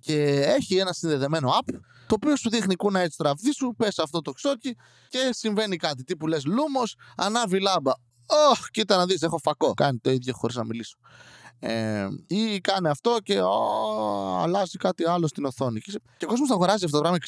Και 0.01 0.43
έχει 0.43 0.77
ένα 0.77 0.93
συνδεδεμένο 0.93 1.51
app 1.51 1.75
το 2.11 2.17
οποίο 2.23 2.37
σου 2.37 2.51
δείχνει 2.51 2.75
κούνα 2.75 3.01
έτσι 3.01 3.17
τραβή 3.19 3.53
σου, 3.53 3.75
πες 3.77 3.99
αυτό 3.99 4.21
το 4.21 4.33
ξόκι 4.33 4.77
και 5.09 5.31
συμβαίνει 5.31 5.77
κάτι. 5.77 6.05
Τι 6.05 6.17
που 6.17 6.27
λες 6.27 6.45
λούμος, 6.45 6.97
ανάβει 7.17 7.61
λάμπα. 7.61 7.93
Ωχ, 8.51 8.71
κοίτα 8.71 8.97
να 8.97 9.07
δεις, 9.07 9.23
έχω 9.23 9.39
φακό. 9.39 9.75
Κάνει 9.75 9.99
το 9.99 10.11
ίδιο 10.11 10.35
χωρίς 10.35 10.57
να 10.57 10.65
μιλήσω. 10.65 10.97
Ε, 11.59 12.09
ή 12.27 12.61
κάνει 12.61 12.89
αυτό 12.89 13.17
και 13.23 13.41
ο, 13.41 13.53
αλλάζει 14.39 14.79
κάτι 14.79 15.09
άλλο 15.09 15.27
στην 15.27 15.45
οθόνη. 15.45 15.81
Και, 15.81 16.01
και 16.17 16.25
ο 16.25 16.29
κόσμος 16.29 16.49
θα 16.49 16.55
αγοράζει 16.55 16.85
αυτό 16.85 16.97
το 16.97 17.03
πράγμα 17.03 17.19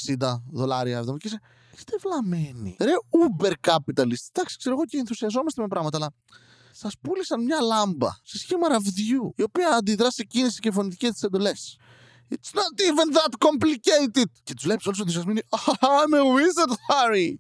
60 0.43 0.43
δολάρια, 0.53 1.01
70 1.01 1.05
και 1.05 1.27
είσαι. 1.27 1.41
Είστε 1.77 1.97
βλαμμένοι. 2.01 2.77
Ρε, 2.81 2.93
Uber 3.11 3.53
capitalist. 3.71 4.27
Εντάξει, 4.33 4.57
ξέρω 4.59 4.75
εγώ 4.75 4.85
και 4.85 4.99
ενθουσιαζόμαστε 4.99 5.63
με 5.63 5.69
πράγματα, 5.69 5.97
αλλά 5.97 6.13
σα 6.83 6.89
πούλησαν 6.89 7.43
μια 7.43 7.61
λάμπα 7.61 8.09
σε 8.23 8.39
σχήμα 8.39 8.69
ραβδιού, 8.69 9.35
η 9.37 9.43
οποία 9.43 9.69
αντιδρά 9.69 10.11
σε 10.11 10.25
κίνηση 10.25 10.61
και 10.61 10.71
φωνητικέ 10.71 11.11
της 11.11 11.23
εντολές. 11.23 11.77
It's 12.31 12.53
not 12.55 12.75
even 12.89 13.09
that 13.17 13.33
complicated. 13.47 14.25
Και 14.43 14.55
τους 14.55 14.65
βλέπει 14.65 14.83
όλους 14.87 14.99
ενθουσιασμένοι. 14.99 15.41
I'm 15.81 16.15
a 16.15 16.25
wizard, 16.37 16.73
Harry. 16.91 17.35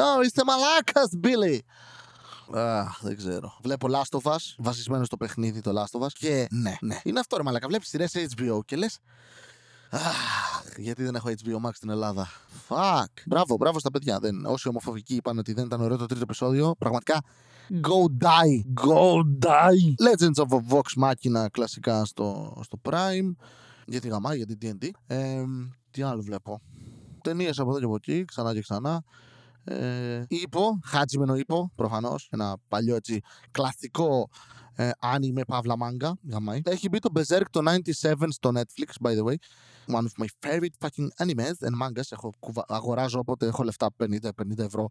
No, 0.00 0.24
είστε 0.24 0.42
μαλάκας, 0.44 1.10
Billy. 1.22 1.58
Αχ, 2.54 2.98
δεν 3.02 3.16
ξέρω. 3.16 3.58
Βλέπω 3.62 3.88
Last 3.90 4.20
of 4.20 4.32
Us, 4.32 4.54
βασισμένο 4.58 5.04
στο 5.04 5.16
παιχνίδι 5.16 5.60
το 5.60 5.72
Last 5.80 6.00
of 6.00 6.04
Us. 6.04 6.12
Και 6.12 6.46
ναι, 6.50 6.76
ναι. 6.80 7.00
Είναι 7.04 7.20
αυτό 7.20 7.36
ρε 7.36 7.42
μαλάκα. 7.42 7.66
Βλέπεις 7.66 7.88
σειρές 7.88 8.12
HBO 8.36 8.58
και 8.64 8.76
λες. 8.76 8.98
Αχ, 9.90 10.62
γιατί 10.76 11.04
δεν 11.04 11.14
έχω 11.14 11.28
HBO 11.28 11.66
Max 11.66 11.70
στην 11.72 11.90
Ελλάδα. 11.90 12.30
Fuck. 12.68 13.12
Μπράβο, 13.26 13.56
μπράβο 13.56 13.78
στα 13.78 13.90
παιδιά. 13.90 14.18
Δεν, 14.18 14.44
όσοι 14.44 14.68
ομοφοβικοί 14.68 15.14
είπαν 15.14 15.38
ότι 15.38 15.52
δεν 15.52 15.64
ήταν 15.64 15.80
ωραίο 15.80 15.96
το 15.96 16.06
τρίτο 16.06 16.22
επεισόδιο, 16.22 16.74
πραγματικά 16.78 17.22
Go 17.70 18.08
Die. 18.08 18.64
Go 18.74 19.22
Die. 19.22 19.94
Legends 19.98 20.38
of 20.38 20.52
a 20.52 20.60
Vox 20.70 21.02
Machina 21.02 21.46
κλασικά 21.50 22.04
στο, 22.04 22.60
στο 22.64 22.80
Prime. 22.88 23.34
Γιατί 23.86 24.08
γαμά, 24.08 24.34
γιατί 24.34 24.58
TNT. 24.62 24.88
Ε, 25.06 25.44
τι 25.90 26.02
άλλο 26.02 26.22
βλέπω. 26.22 26.60
Ταινίες 27.22 27.58
από 27.58 27.70
εδώ 27.70 27.78
και 27.78 27.84
από 27.84 27.94
εκεί, 27.94 28.24
ξανά 28.24 28.52
και 28.52 28.60
ξανά. 28.60 29.02
Ε, 29.64 30.24
Ήπο, 30.28 30.78
Χάτζιμενο 30.84 31.36
Ήπο, 31.36 31.72
προφανώς. 31.74 32.28
Ένα 32.30 32.56
παλιό 32.68 32.96
έτσι 32.96 33.20
κλασικό 33.50 34.28
ε, 34.78 34.90
anime 35.14 35.40
παύλα 35.46 35.76
μάγκα. 35.76 36.18
Έχει 36.62 36.88
μπει 36.88 36.98
το 36.98 37.10
Berserk 37.14 37.42
το 37.50 37.60
97 38.00 38.12
στο 38.28 38.52
Netflix, 38.54 39.08
by 39.08 39.10
the 39.10 39.24
way 39.24 39.34
one 39.88 40.04
of 40.04 40.14
my 40.18 40.28
favorite 40.42 40.76
fucking 40.82 41.08
animes 41.22 41.58
and 41.66 41.74
mangas. 41.82 42.08
Έχω, 42.10 42.32
αγοράζω 42.68 43.18
όποτε 43.18 43.46
έχω 43.46 43.62
λεφτά 43.62 43.88
50-50 44.02 44.30
ευρώ 44.56 44.88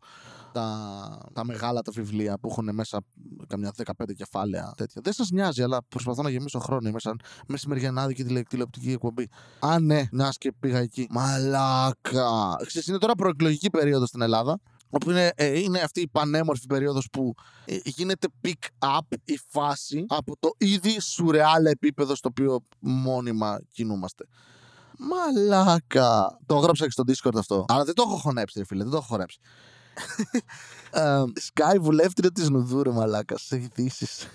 τα, 0.51 1.29
τα 1.33 1.45
μεγάλα 1.45 1.81
τα 1.81 1.91
βιβλία 1.91 2.37
που 2.39 2.47
έχουν 2.49 2.69
μέσα 2.73 2.99
καμιά 3.47 3.73
15 3.85 3.91
κεφάλαια 4.15 4.73
τέτοια. 4.77 5.01
Δεν 5.03 5.13
σας 5.13 5.29
νοιάζει, 5.29 5.63
αλλά 5.63 5.79
προσπαθώ 5.87 6.21
να 6.21 6.29
γεμίσω 6.29 6.59
χρόνο. 6.59 6.89
Είμαι 6.89 6.99
σαν 6.99 7.19
μεσημεριανάδικη 7.47 8.23
τηλε, 8.23 8.41
τηλεοπτική 8.41 8.91
εκπομπή. 8.91 9.29
Α, 9.59 9.79
ναι, 9.79 10.07
να 10.11 10.29
και 10.29 10.53
πήγα 10.59 10.79
εκεί. 10.79 11.07
Μαλάκα. 11.09 12.55
Ξέρεις, 12.65 12.87
είναι 12.87 12.97
τώρα 12.97 13.15
προεκλογική 13.15 13.69
περίοδος 13.69 14.07
στην 14.07 14.21
Ελλάδα. 14.21 14.59
Όπου 14.89 15.09
είναι, 15.09 15.31
ε, 15.35 15.59
είναι 15.59 15.79
αυτή 15.79 16.01
η 16.01 16.07
πανέμορφη 16.07 16.65
περίοδος 16.65 17.07
που 17.11 17.33
ε, 17.65 17.77
γίνεται 17.83 18.27
pick 18.43 18.87
up 18.97 19.17
η 19.23 19.39
φάση 19.47 20.05
από 20.07 20.35
το 20.39 20.49
ήδη 20.57 20.99
σουρεάλ 21.01 21.65
επίπεδο 21.65 22.15
στο 22.15 22.29
οποίο 22.31 22.59
μόνιμα 22.79 23.61
κινούμαστε. 23.71 24.25
Μαλάκα. 24.97 26.39
Το 26.45 26.55
έγραψα 26.55 26.85
και 26.85 26.91
στο 26.91 27.03
Discord 27.07 27.35
αυτό. 27.37 27.65
Αλλά 27.67 27.83
δεν 27.83 27.93
το 27.93 28.03
έχω 28.07 28.17
χωνέψει, 28.17 28.59
ρε 28.59 28.65
φίλε. 28.65 28.83
Δεν 28.83 28.91
το 28.91 28.97
έχω 28.97 29.05
χωνέψει. 29.05 29.39
Sky 31.53 31.77
βουλεύτρια 31.81 32.31
της 32.31 32.49
Νουδούρου, 32.49 32.93
μαλάκα. 32.93 33.37
Σε 33.37 33.55
ειδήσεις. 33.55 34.27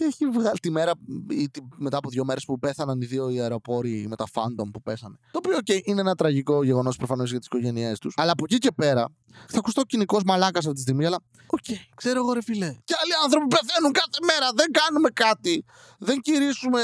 Και 0.00 0.06
έχει 0.06 0.26
βγάλει 0.26 0.58
τη 0.58 0.70
μέρα, 0.70 0.92
ή 1.30 1.50
τη, 1.50 1.60
μετά 1.76 1.96
από 1.96 2.08
δύο 2.08 2.24
μέρες 2.24 2.44
που 2.44 2.58
πέθαναν 2.58 3.00
οι 3.00 3.04
δύο 3.04 3.26
αεροπόροι 3.26 4.06
με 4.08 4.16
τα 4.16 4.26
Phantom 4.26 4.70
που 4.70 4.82
πέσανε. 4.82 5.16
Το 5.30 5.40
οποίο 5.44 5.58
okay, 5.58 5.80
είναι 5.84 6.00
ένα 6.00 6.14
τραγικό 6.14 6.64
γεγονός 6.64 6.96
προφανώς 6.96 7.30
για 7.30 7.38
τις 7.38 7.46
οικογένειές 7.46 7.98
τους. 7.98 8.14
Αλλά 8.16 8.32
από 8.32 8.44
εκεί 8.44 8.58
και 8.58 8.72
πέρα 8.72 9.08
θα 9.48 9.58
ακουστώ 9.58 9.82
κυνικός 9.82 10.22
μαλάκας 10.24 10.64
αυτή 10.64 10.74
τη 10.74 10.80
στιγμή, 10.80 11.06
αλλά 11.06 11.18
OK, 11.46 11.58
okay, 11.66 11.74
ξέρω 11.94 12.20
εγώ 12.20 12.32
ρε 12.32 12.42
φίλε. 12.42 12.76
Και 12.84 12.94
άλλοι 13.02 13.12
άνθρωποι 13.24 13.46
πεθαίνουν 13.46 13.92
κάθε 13.92 14.18
μέρα, 14.26 14.50
δεν 14.54 14.70
κάνουμε 14.70 15.08
κάτι. 15.10 15.64
Δεν 15.98 16.20
κηρύσσουμε. 16.20 16.80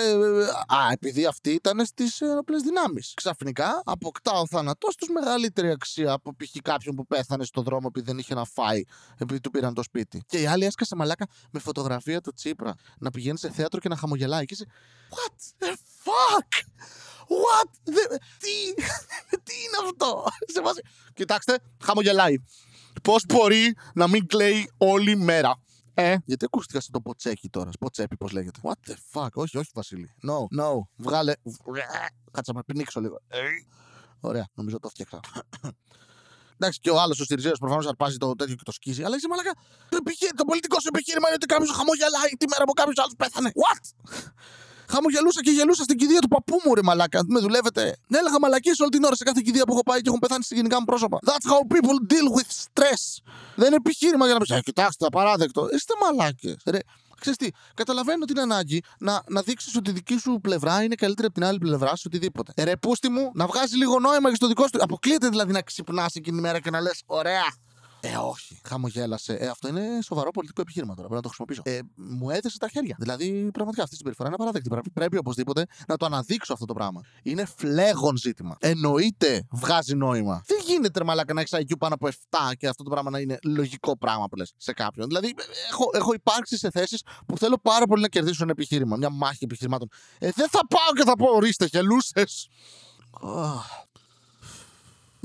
Α, 0.67 0.79
επειδή 0.93 1.27
αυτοί 1.27 1.51
ήταν 1.51 1.85
στις 1.85 2.21
ενόπλε 2.21 2.57
δυνάμεις. 2.57 3.13
Ξαφνικά 3.17 3.83
αποκτά 3.85 4.33
ο 4.33 4.47
θάνατός 4.47 4.95
τους 4.95 5.09
μεγαλύτερη 5.09 5.71
αξία 5.71 6.13
από 6.13 6.35
π.χ. 6.37 6.51
κάποιον 6.63 6.95
που 6.95 7.07
πέθανε 7.07 7.45
στον 7.45 7.65
δρόμο 7.65 7.87
επειδή 7.89 8.07
δεν 8.07 8.19
είχε 8.19 8.35
να 8.35 8.45
φάει, 8.45 8.83
επειδή 9.19 9.41
του 9.41 9.51
πήραν 9.51 9.75
το 9.75 9.83
σπίτι. 9.83 10.23
Και 10.27 10.41
οι 10.41 10.47
άλλοι 10.47 10.65
έσκασε 10.65 10.97
μαλάκα 10.97 11.27
με 11.51 11.61
φωτογραφία 11.61 12.21
του 12.21 12.33
Τσίπρα 12.33 12.75
να 13.07 13.13
πηγαίνεις 13.13 13.41
σε 13.41 13.51
θέατρο 13.51 13.81
και 13.81 13.89
να 13.89 13.97
χαμογελάει. 13.97 14.45
Και 14.45 14.55
είσαι, 14.55 14.67
What 15.11 15.65
the 15.65 15.73
fuck? 16.05 16.51
What 17.45 17.69
the... 17.89 18.17
Τι... 18.39 18.83
Τι 19.47 19.55
είναι 19.55 19.79
αυτό; 19.85 20.25
Σε 20.47 20.63
βάση... 20.63 20.81
Κοιτάξτε, 21.15 21.59
χαμογελάει. 21.85 22.37
Πώς 23.03 23.25
μπορεί 23.29 23.77
να 23.95 24.09
μην 24.09 24.27
κλαίει 24.27 24.71
όλη 24.77 25.17
μέρα. 25.17 25.61
Ε, 25.95 26.17
γιατί 26.25 26.45
ακούστηκα 26.45 26.81
στο 26.81 27.01
ποτσέκι 27.01 27.49
τώρα, 27.49 27.71
ποτσέπι 27.81 28.17
πώς 28.17 28.33
λέγεται. 28.33 28.61
What 28.63 28.91
the 28.91 28.95
fuck, 29.13 29.29
όχι, 29.33 29.59
όχι 29.59 29.71
Βασίλη. 29.75 30.15
No, 30.29 30.61
no, 30.63 30.73
βγάλε. 30.97 31.33
Κάτσα 32.31 32.53
να 32.53 32.65
πνίξω 32.65 33.01
λίγο. 33.01 33.21
Ωραία, 34.21 34.49
νομίζω 34.55 34.79
το 34.79 34.89
φτιάξα. 34.89 35.21
Εντάξει, 36.59 36.81
και 36.81 36.91
ο 36.91 37.01
άλλος 37.01 37.21
ο 37.21 37.25
Στυριζέο 37.25 37.53
προφανώς 37.59 37.87
αρπάζει 37.87 38.17
το 38.17 38.35
τέτοιο 38.35 38.55
και 38.55 38.63
το 38.65 38.73
σκίζει. 38.73 39.03
Αλλά 39.05 39.17
είσαι 39.17 39.29
μαλακά. 39.29 39.55
Το, 39.89 39.99
το 40.37 40.45
πολιτικό 40.45 40.81
σου 40.81 40.89
επιχείρημα 40.95 41.27
είναι 41.29 41.37
ότι 41.41 41.47
κάποιος 41.47 41.71
χαμογελάει 41.71 42.31
τη 42.39 42.47
μέρα 42.49 42.65
που 42.65 42.73
κάποιος 42.73 42.99
άλλος 42.99 43.15
πέθανε. 43.17 43.53
What? 43.63 43.85
Χαμογελούσα 44.89 45.41
και 45.43 45.51
γελούσα 45.51 45.83
στην 45.83 45.97
κηδεία 45.97 46.19
του 46.19 46.29
παππού 46.29 46.57
μου, 46.65 46.75
ρε 46.75 46.83
μαλάκα. 46.83 47.21
Με 47.27 47.41
δουλεύετε. 47.41 47.97
Ναι, 48.09 48.19
έλεγα 48.19 48.39
μαλακίες 48.41 48.81
όλη 48.81 48.91
την 48.91 49.05
ώρα 49.05 49.17
σε 49.17 49.25
κάθε 49.25 49.41
κηδεία 49.45 49.65
που 49.65 49.73
έχω 49.73 49.83
πάει 49.83 50.01
και 50.01 50.09
έχουν 50.09 50.19
πεθάνει 50.19 50.45
στη 50.45 50.55
γενικά 50.55 50.79
μου 50.79 50.85
πρόσωπα. 50.85 51.19
That's 51.27 51.47
how 51.53 51.61
people 51.75 51.97
deal 52.13 52.29
with 52.37 52.51
stress. 52.65 53.03
Δεν 53.55 53.67
είναι 53.67 53.77
επιχείρημα 53.77 54.25
για 54.25 54.35
να 54.35 54.41
πεις, 54.41 54.51
«Ε, 54.51 54.61
Κοιτάξτε, 54.61 55.07
απαράδεκτο. 55.07 55.69
Είστε 55.73 55.93
μαλάκες. 56.03 56.57
Ξέρεις 57.21 57.39
τι, 57.39 57.49
καταλαβαίνω 57.75 58.25
την 58.25 58.41
ανάγκη 58.41 58.83
να, 58.99 59.23
να 59.29 59.43
δείξεις 59.43 59.77
ότι 59.77 59.91
η 59.91 59.93
δική 59.93 60.19
σου 60.19 60.39
πλευρά 60.43 60.83
είναι 60.83 60.95
καλύτερη 60.95 61.27
από 61.27 61.35
την 61.35 61.45
άλλη 61.45 61.59
πλευρά 61.59 61.97
σε 61.97 62.03
οτιδήποτε. 62.07 62.53
Ε, 62.55 62.65
ρε, 62.65 62.77
πούστη 62.77 63.09
μου, 63.09 63.31
να 63.35 63.47
βγάζει 63.47 63.77
λίγο 63.77 63.99
νόημα 63.99 64.29
και 64.29 64.35
στο 64.35 64.47
δικό 64.47 64.63
σου. 64.63 64.71
Αποκλείεται 64.79 65.29
δηλαδή 65.29 65.53
να 65.53 65.63
ξυπνάς 65.63 66.15
εκείνη 66.15 66.37
τη 66.37 66.43
μέρα 66.43 66.61
και 66.61 66.71
να 66.71 66.81
λες: 66.81 67.03
Ωραία, 67.07 67.45
ε, 68.13 68.17
όχι. 68.17 68.61
Χαμογέλασε. 68.65 69.35
Ε, 69.35 69.47
αυτό 69.47 69.69
είναι 69.69 69.83
σοβαρό 70.03 70.31
πολιτικό 70.31 70.61
επιχείρημα 70.61 70.95
τώρα. 70.95 71.09
Πρέπει 71.09 71.25
να 71.25 71.31
το 71.31 71.37
χρησιμοποιήσω. 71.37 71.63
Ε, 71.65 71.81
μου 71.95 72.31
έδεσε 72.31 72.59
τα 72.59 72.69
χέρια. 72.69 72.97
Δηλαδή, 72.99 73.51
πραγματικά 73.53 73.83
αυτή 73.83 73.95
η 73.95 73.99
συμπεριφορά 73.99 74.29
είναι 74.29 74.37
απαράδεκτη. 74.37 74.69
Πρέπει, 74.69 74.91
πρέπει 74.91 75.17
οπωσδήποτε 75.17 75.67
να 75.87 75.97
το 75.97 76.07
αναδείξω 76.07 76.53
αυτό 76.53 76.65
το 76.65 76.75
πράγμα. 76.75 77.01
Είναι 77.23 77.45
φλέγον 77.45 78.17
ζήτημα. 78.17 78.57
Εννοείται 78.61 79.47
βγάζει 79.51 79.95
νόημα. 79.95 80.43
Δεν 80.47 80.59
γίνεται 80.67 81.05
μαλάκα 81.05 81.33
να 81.33 81.41
έχεις 81.41 81.55
IQ 81.57 81.79
πάνω 81.79 81.95
από 81.95 82.09
7 82.09 82.13
και 82.57 82.69
αυτό 82.69 82.83
το 82.83 82.91
πράγμα 82.91 83.11
να 83.11 83.19
είναι 83.19 83.39
λογικό 83.45 83.99
πράγμα 83.99 84.29
που 84.29 84.37
λες 84.37 84.53
σε 84.57 84.73
κάποιον. 84.73 85.07
Δηλαδή, 85.07 85.35
έχω, 85.71 85.91
έχω 85.93 86.13
υπάρξει 86.13 86.59
σε 86.59 86.71
θέσεις 86.71 87.03
που 87.27 87.39
θέλω 87.39 87.59
πάρα 87.63 87.87
πολύ 87.87 88.03
να 88.03 88.09
κερδίσω 88.09 88.43
ένα 88.43 88.53
επιχείρημα. 88.53 88.97
Μια 88.97 89.11
μάχη 89.11 89.45
επιχειρημάτων. 89.45 89.89
Ε, 90.19 90.31
δεν 90.35 90.49
θα 90.49 90.61
πάω 90.69 90.93
και 90.97 91.05
θα 91.05 91.17
πω 91.17 91.27
ορίστε, 91.27 91.67
γελούσες. 91.71 92.49
Oh, 93.21 93.86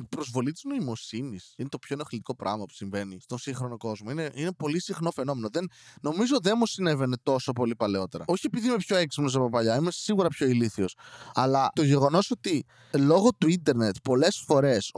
η 0.02 0.08
προσβολή 0.16 0.52
της 0.52 0.64
νοημοσύνης 0.64 1.54
είναι 1.58 1.70
το 1.70 1.78
πιο 1.78 1.96
ενοχλητικό 1.96 2.36
πράγμα 2.36 2.66
που 2.66 2.74
συμβαίνει 2.74 3.20
στον 3.22 3.38
σύγχρονο 3.38 3.78
κόσμο. 3.78 4.12
Είναι, 4.12 4.32
είναι 4.34 4.52
πολύ 4.52 4.82
συχνό 4.82 5.12
φαινόμενο. 5.12 5.50
Δεν, 5.52 5.70
νομίζω 6.02 6.38
δεν 6.42 6.54
μου 6.58 6.66
συνέβαινε 6.66 7.16
τόσο 7.24 7.52
πολύ 7.52 7.76
παλαιότερα. 7.76 8.24
Όχι 8.28 8.46
επειδή 8.46 8.68
είμαι 8.68 8.78
πιο 8.78 8.96
έξυπνος 8.96 9.36
από 9.36 9.50
παλιά, 9.50 9.76
είμαι 9.76 9.92
σίγουρα 9.92 10.28
πιο 10.28 10.48
ηλίθιος. 10.48 10.96
Αλλά 11.34 11.72
το 11.76 11.84
γεγονός 11.84 12.32
ότι 12.32 12.66
λόγω 12.94 13.30
του 13.38 13.48
ίντερνετ 13.48 13.96
πολλές 14.04 14.44
φορές 14.48 14.92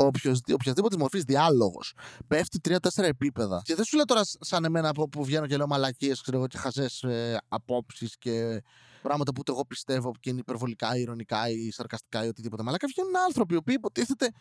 οποιαδήποτε 0.53 0.97
μορφής 0.97 1.23
διάλογος 1.23 1.93
πέφτει 2.27 2.59
3-4 2.63 2.77
επίπεδα. 2.95 3.61
Και 3.63 3.75
δεν 3.75 3.85
σου 3.85 3.95
λέω 3.95 4.05
τώρα 4.05 4.21
σαν 4.39 4.65
εμένα 4.65 4.89
από 4.89 5.09
που 5.09 5.23
βγαίνω 5.23 5.47
και 5.47 5.57
λέω 5.57 5.67
μαλακίες, 5.67 6.21
ξέρω 6.21 6.37
εγώ, 6.37 6.47
και 6.47 6.57
χαζές 6.57 7.03
ε, 7.03 7.41
απόψεις 7.47 8.17
και 8.17 8.61
πράγματα 9.03 9.33
που 9.33 9.41
εγώ 9.47 9.65
πιστεύω 9.65 10.11
και 10.19 10.29
είναι 10.29 10.39
υπερβολικά, 10.39 10.97
ηρωνικά 10.97 11.49
ή 11.49 11.71
σαρκαστικά 11.71 12.25
ή 12.25 12.27
οτιδήποτε. 12.27 12.63
Μαλάκα 12.63 12.87
βγαίνουν 12.87 13.17
άνθρωποι 13.17 13.53
οι 13.53 13.57
οποίοι 13.57 13.75
υποτίθεται 13.77 14.31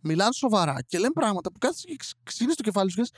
μιλάνε 0.00 0.32
σοβαρά 0.32 0.76
και 0.86 0.98
λένε 0.98 1.12
πράγματα 1.12 1.52
που 1.52 1.58
κάθεσαι 1.58 1.86
και 1.86 1.96
ξύνεις 2.22 2.54
το 2.54 2.62
κεφάλι 2.62 2.90
σου 2.90 3.02
και 3.02 3.10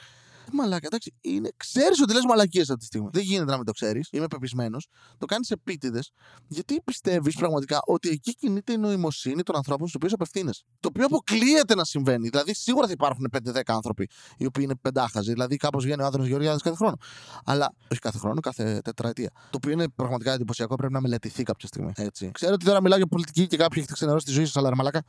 Μαλάκα, 0.52 0.86
εντάξει, 0.86 1.14
είναι... 1.20 1.50
ξέρεις 1.56 2.00
ότι 2.00 2.12
λες 2.12 2.24
μαλακίες 2.24 2.68
αυτή 2.68 2.80
τη 2.80 2.84
στιγμή. 2.84 3.08
Δεν 3.12 3.22
γίνεται 3.22 3.50
να 3.50 3.56
μην 3.56 3.66
το 3.66 3.72
ξέρεις. 3.72 4.08
Είμαι 4.12 4.26
πεπισμένος. 4.26 4.88
Το 5.18 5.26
κάνεις 5.26 5.50
επίτηδες, 5.50 6.10
γιατί 6.46 6.80
πιστεύεις 6.84 7.36
πραγματικά 7.36 7.80
ότι 7.84 8.08
εκεί 8.08 8.34
κινείται 8.34 8.72
η 8.72 8.76
νοημοσύνη 8.76 9.42
των 9.42 9.56
ανθρώπων 9.56 9.88
στους 9.88 9.94
οποίους 9.94 10.12
απευθύνεσαι; 10.12 10.62
Το 10.80 10.88
οποίο 10.88 11.04
αποκλείεται 11.04 11.74
να 11.74 11.84
συμβαίνει. 11.84 12.28
Δηλαδή, 12.28 12.54
σίγουρα 12.54 12.86
θα 12.86 12.92
υπάρχουν 12.92 13.28
5-10 13.30 13.60
άνθρωποι 13.66 14.08
οι 14.36 14.46
οποίοι 14.46 14.64
είναι 14.66 14.76
πεντάχαζοι. 14.76 15.32
Δηλαδή, 15.32 15.56
κάπως 15.56 15.84
βγαίνει 15.84 16.02
ο 16.02 16.06
Άδωνο 16.06 16.24
Γεωργιάδης 16.24 16.62
κάθε 16.62 16.76
χρόνο. 16.76 16.96
Αλλά 17.44 17.74
όχι 17.90 18.00
κάθε 18.00 18.18
χρόνο, 18.18 18.40
κάθε 18.40 18.80
τετραετία. 18.84 19.30
Το 19.34 19.56
οποίο 19.56 19.70
είναι 19.70 19.88
πραγματικά 19.88 20.32
εντυπωσιακό, 20.32 20.74
πρέπει 20.74 20.92
να 20.92 21.00
μελετηθεί 21.00 21.42
κάποια 21.42 21.68
στιγμή. 21.68 21.92
Έτσι. 21.96 22.30
Ξέρω 22.32 22.52
ότι 22.52 22.64
τώρα 22.64 22.82
μιλάω 22.82 22.98
για 22.98 23.06
πολιτική 23.06 23.46
και 23.46 23.56
κάποιοι 23.56 23.76
έχετε 23.76 23.92
ξενερώσει 23.92 24.24
τη 24.26 24.32
ζωή 24.32 24.44
σας, 24.44 24.56
αλλά 24.56 24.76
μαλάκα. 24.76 25.02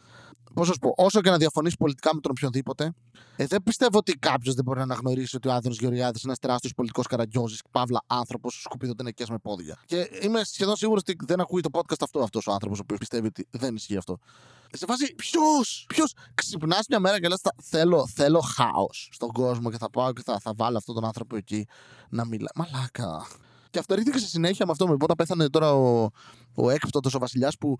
Πώς 0.53 0.67
σα 0.67 0.73
πω, 0.73 0.93
όσο 0.97 1.21
και 1.21 1.29
να 1.29 1.37
διαφωνήσει 1.37 1.75
πολιτικά 1.79 2.15
με 2.15 2.21
τον 2.21 2.31
οποιονδήποτε, 2.31 2.93
ε, 3.35 3.45
δεν 3.45 3.63
πιστεύω 3.63 3.97
ότι 3.97 4.13
κάποιος 4.13 4.55
δεν 4.55 4.63
μπορεί 4.63 4.77
να 4.77 4.83
αναγνωρίσει 4.83 5.22
ότι 5.33 5.47
ο 5.47 5.53
Άδωνο 5.53 5.75
Γεωργιάδης 5.79 6.21
είναι 6.21 6.31
ένας 6.31 6.39
τεράστιος 6.39 6.73
πολιτικός 6.73 7.07
καραγκιόζης, 7.07 7.61
παύλα 7.71 8.03
άνθρωπος, 8.07 8.61
σκουπίδονται 8.61 9.03
με 9.29 9.37
πόδια. 9.41 9.77
Και 9.85 10.09
είμαι 10.21 10.43
σχεδόν 10.43 10.75
σίγουρος 10.75 11.01
ότι 11.01 11.15
δεν 11.25 11.39
ακούει 11.39 11.61
το 11.61 11.69
podcast 11.73 12.01
αυτό 12.01 12.19
αυτός 12.19 12.47
ο 12.47 12.51
άνθρωπος, 12.51 12.79
ο 12.79 12.81
οποίος 12.83 12.99
πιστεύει 12.99 13.27
ότι 13.27 13.47
δεν 13.51 13.75
ισχύει 13.75 13.97
αυτό. 13.97 14.19
Σε 14.71 14.85
φάση, 14.85 15.15
ποιος, 15.15 15.85
ποιος 15.87 16.13
ξυπνάς 16.35 16.85
μια 16.89 16.99
μέρα 16.99 17.19
και 17.19 17.27
λες: 17.27 17.41
Θέλω, 17.61 18.07
θέλω 18.07 18.39
χάος 18.39 19.09
στον 19.11 19.31
κόσμο 19.31 19.71
και 19.71 19.77
θα 19.77 19.89
πάω 19.89 20.13
και 20.13 20.21
θα, 20.25 20.39
θα 20.39 20.53
βάλω 20.55 20.77
αυτόν 20.77 20.95
τον 20.95 21.05
άνθρωπο 21.05 21.35
εκεί 21.35 21.67
να 22.09 22.25
μιλά. 22.25 22.49
Μαλάκα. 22.55 23.27
Και 23.73 23.79
αυτό 23.79 23.95
ρίχθηκε 23.95 24.17
σε 24.17 24.27
συνέχεια 24.27 24.65
με 24.65 24.71
αυτό. 24.71 24.87
Με 24.87 24.93
όταν 24.93 25.15
πέθανε 25.17 25.49
τώρα 25.49 25.73
ο, 25.73 26.09
ο 26.55 26.69
έκπτωτο 26.69 27.09
ο 27.15 27.19
βασιλιά 27.19 27.51
που 27.59 27.77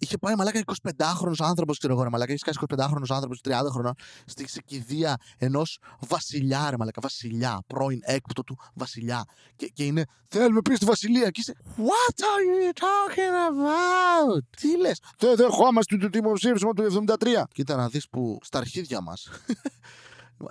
είχε 0.00 0.18
πάει 0.18 0.34
μαλάκα 0.34 0.62
25χρονο 0.64 1.34
άνθρωπο, 1.38 1.74
ξέρω 1.74 1.92
εγώ, 1.92 2.02
ρε, 2.02 2.08
μαλάκα. 2.08 2.32
Έχει 2.32 2.42
κάνει 2.42 2.56
25χρονο 2.68 3.04
άνθρωπο, 3.08 3.34
30 3.44 3.52
χρονών, 3.70 3.94
στη 4.26 4.62
κηδεία 4.64 5.16
ενό 5.38 5.62
βασιλιά, 6.08 6.70
ρε 6.70 6.76
μαλάκα. 6.76 7.00
Βασιλιά, 7.02 7.62
πρώην 7.66 8.00
έκπτωτου 8.02 8.56
βασιλιά. 8.74 9.24
Και, 9.56 9.66
και 9.66 9.84
είναι, 9.84 10.04
θέλουμε 10.28 10.60
πει 10.60 10.74
στη 10.74 10.84
βασιλεία. 10.84 11.30
Και 11.30 11.40
είσαι, 11.40 11.54
What 11.76 12.18
are 12.20 12.44
you 12.52 12.72
talking 12.84 13.34
about? 13.50 14.38
Τι 14.56 14.78
λε, 14.78 14.90
Δεν 15.18 15.36
δεχόμαστε 15.36 15.96
το 15.96 16.08
δημοψήφισμα 16.08 16.72
του 16.72 17.04
73. 17.20 17.42
Κοίτα 17.52 17.76
να 17.76 17.88
δει 17.88 18.00
που 18.10 18.38
στα 18.42 18.58
αρχίδια 18.58 19.00
μα 19.00 19.14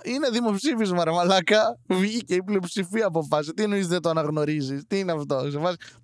είναι 0.04 0.30
δημοψήφισμα, 0.30 1.04
ρε 1.04 1.10
Μαλάκα. 1.10 1.78
Βγήκε 1.86 2.34
η 2.34 2.42
πλειοψηφία 2.42 3.06
αποφάσισε. 3.06 3.52
Τι 3.52 3.62
εννοείς 3.62 3.86
δεν 3.86 4.00
το 4.00 4.08
αναγνωρίζεις, 4.08 4.82
Τι 4.86 4.98
είναι 4.98 5.12
αυτό. 5.12 5.36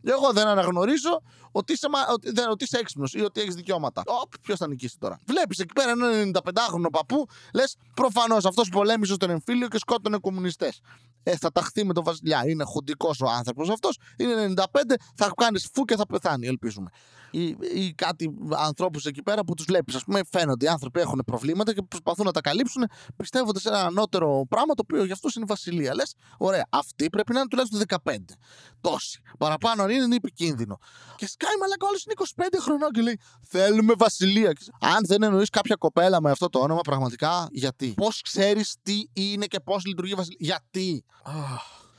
Εγώ 0.03 0.33
δεν 0.33 0.47
αναγνωρίζω 0.47 1.23
ότι 1.53 1.73
είσαι, 1.73 1.87
ότι, 2.13 2.41
ότι 2.51 2.65
είσαι 2.65 2.79
έξυπνος 2.79 3.13
ή 3.13 3.21
ότι 3.21 3.41
έχεις 3.41 3.55
δικαιώματα. 3.55 4.03
Ποιος 4.41 4.59
θα 4.59 4.69
νικήσει 4.69 4.99
τώρα. 4.99 5.21
Βλέπεις 5.27 5.59
εκεί 5.59 5.73
πέρα 5.73 5.91
έναν 5.91 6.33
95χρονο 6.35 6.91
παππού, 6.93 7.27
λες 7.55 7.77
προφανώς 7.95 8.45
αυτός 8.45 8.69
πολέμησε 8.69 9.15
στον 9.15 9.31
εμφύλιο 9.31 9.69
και 9.69 9.79
σκότωνε 9.79 10.19
κομμουνιστές. 10.19 10.81
Ε, 11.23 11.37
θα 11.37 11.53
ταχθεί 11.53 11.85
με 11.85 11.93
τον 11.93 12.05
βασιλιά. 12.05 12.49
Είναι 12.49 12.65
χουντικός 12.65 13.21
ο 13.21 13.29
άνθρωπος 13.29 13.69
αυτός. 13.71 13.99
Είναι 14.17 14.55
95, 14.57 14.95
θα 15.15 15.33
κάνεις 15.37 15.71
φου 15.75 15.85
και 15.85 15.97
θα 15.97 16.07
πεθάνει, 16.07 16.47
ελπίζουμε 16.47 16.91
ή, 17.31 17.57
ή 17.75 17.93
κάτι 17.95 18.35
ανθρώπους 18.57 19.05
εκεί 19.05 19.23
πέρα 19.23 19.45
που 19.45 19.55
τους 19.55 19.65
βλέπεις. 19.65 19.95
Α 19.95 20.01
πούμε, 20.05 20.21
φαίνονται 20.31 20.65
οι 20.65 20.69
άνθρωποι 20.69 21.01
έχουν 21.01 21.23
προβλήματα 21.27 21.75
και 21.75 21.83
προσπαθούν 21.83 22.25
να 22.27 22.33
τα 22.33 22.41
καλύψουν 22.41 22.85
πιστεύοντας 23.17 23.63
σε 23.63 23.70
ένα 23.71 23.85
ανώτερο 23.87 24.47
πράγμα 24.49 24.75
το 24.75 24.83
οποίο 24.83 25.05
για 25.05 25.15
αυτού 25.15 25.31
είναι 25.37 25.45
βασιλεία. 25.49 25.95
Λες, 25.95 26.15
ωραία, 26.39 26.67
αυτή 26.71 27.11
πρέπει 27.11 27.33
να 27.33 27.39
είναι 27.39 27.49
τουλάχιστον 27.49 27.81
15. 28.05 28.17
Τόση. 28.81 29.21
Παραπάνω 29.39 29.83
αν 29.83 29.91
είναι, 29.91 30.05
είναι 30.05 30.15
επικίνδυνο. 30.15 30.79
Και 31.17 31.27
σκάει 31.29 31.57
μαλακά 31.61 31.87
όλο 31.87 31.97
είναι 32.05 32.15
25 32.59 32.59
χρονών 32.61 32.91
και 32.91 33.01
λέει 33.01 33.21
Θέλουμε 33.49 33.95
βασιλεία. 33.97 34.53
Αν 34.81 34.99
δεν 35.07 35.23
εννοείς 35.23 35.51
κάποια 35.51 35.77
κοπέλα 35.77 36.21
με 36.21 36.31
αυτό 36.31 36.49
το 36.49 36.59
όνομα, 36.59 36.81
πραγματικά 36.81 37.49
γιατί; 37.51 37.95
Πώς 37.97 38.21
ξέρεις 38.21 38.77
τι 38.83 39.03
είναι 39.13 39.47
και 39.47 39.61
πώς 39.61 39.85
λειτουργεί 39.85 40.13
η 40.13 40.15
βασιλεία; 40.15 40.39
Γιατί; 40.41 41.05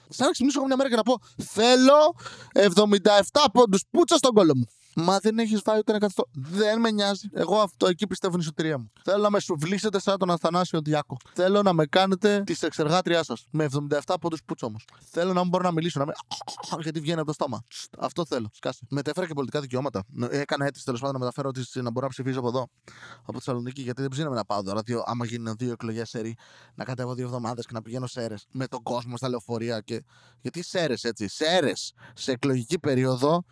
Σαν 0.10 0.26
να 0.26 0.32
ξυπνήσω 0.32 0.66
μια 0.66 0.76
μέρα 0.76 0.90
και 0.90 0.96
να 0.96 1.04
πω 1.04 1.18
Θέλω 1.44 2.16
77 2.54 3.46
πόντους 3.54 3.84
πούτσα 3.92 4.18
στον 4.18 4.34
κόλλο 4.34 4.56
μου. 4.56 4.66
Μα 4.96 5.20
δεν 5.20 5.40
έχεις 5.40 5.62
φάει 5.64 5.78
ούτε 5.78 5.92
ένα 5.92 6.00
καθιστό. 6.00 6.26
Δεν 6.32 6.80
με 6.80 6.92
νοιάζει. 6.92 7.30
Εγώ 7.34 7.60
αυτό 7.60 7.88
εκεί 7.88 8.08
πιστεύω 8.08 8.34
είναι 8.34 8.44
η 8.44 8.46
σωτηρία 8.46 8.78
μου. 8.78 8.92
Θέλω 9.04 9.24
να 9.24 9.30
με 9.30 9.40
σουβλίσετε 9.40 10.00
σαν 10.00 10.18
τον 10.18 10.32
Αθανάσιο 10.32 10.82
Διάκο. 10.82 11.18
Θέλω 11.34 11.62
να 11.62 11.74
με 11.74 11.86
κάνετε 11.86 12.44
τη 12.46 12.56
εξεργάτριά 12.62 13.24
σας. 13.24 13.46
Με 13.52 13.68
77 14.06 14.16
πόντους 14.22 14.44
πούτσο 14.46 14.66
όμως. 14.66 14.86
Θέλω 15.12 15.34
να 15.34 15.40
μην 15.40 15.50
μπορώ 15.50 15.64
να 15.64 15.72
μιλήσω. 15.72 16.00
Να 16.00 16.06
με... 16.06 16.14
Γιατί 16.80 17.00
βγαίνει 17.00 17.18
από 17.18 17.28
το 17.28 17.34
στόμα. 17.34 17.64
Αυτό 18.00 18.26
θέλω. 18.26 18.50
Σκάσε. 18.54 18.86
Μετέφερα 18.90 19.28
και 19.28 19.34
πολιτικά 19.34 19.62
δικαιώματα. 19.62 20.04
Έκανα 20.30 20.66
αίτηση 20.66 20.86
τέλος 20.86 21.00
πάντων 21.00 21.16
να 21.16 21.20
μεταφέρω 21.20 21.52
τις, 21.52 21.76
να 21.76 21.92
μπορώ 21.92 22.06
να 22.06 22.12
ψηφίσω 22.12 22.40
από 22.40 22.48
εδώ. 22.48 22.68
Από 23.22 23.34
Θεσσαλονίκη. 23.34 23.82
Γιατί 23.82 24.02
δεν 24.02 24.10
ψήναμε 24.10 24.36
να 24.36 24.46
πάω 24.46 24.64
τώρα. 24.64 24.82
Δύο, 24.82 25.04
άμα 25.06 25.26
γίνουν 25.26 25.56
δύο 25.58 25.72
εκλογές 25.72 26.10
σερή, 26.10 26.36
να 26.76 26.84
κατέβω 26.84 27.14
δύο 27.14 27.26
εβδομάδες 27.26 27.66
και 27.66 27.74
να 27.74 27.82
πηγαίνω 27.82 28.08
σέρε 28.08 28.36
με 28.52 28.68
τον 28.68 28.84
κόσμο 28.84 29.18
στα 29.18 29.30
λεωφορεία. 29.30 29.80
Και... 29.80 30.04
Γιατί 30.42 30.64
σέρε 30.64 30.94
έτσι. 31.02 31.28
Σέρε 31.28 31.72
σε 32.14 32.32
εκλογική 32.32 32.80
περίοδο 32.80 33.44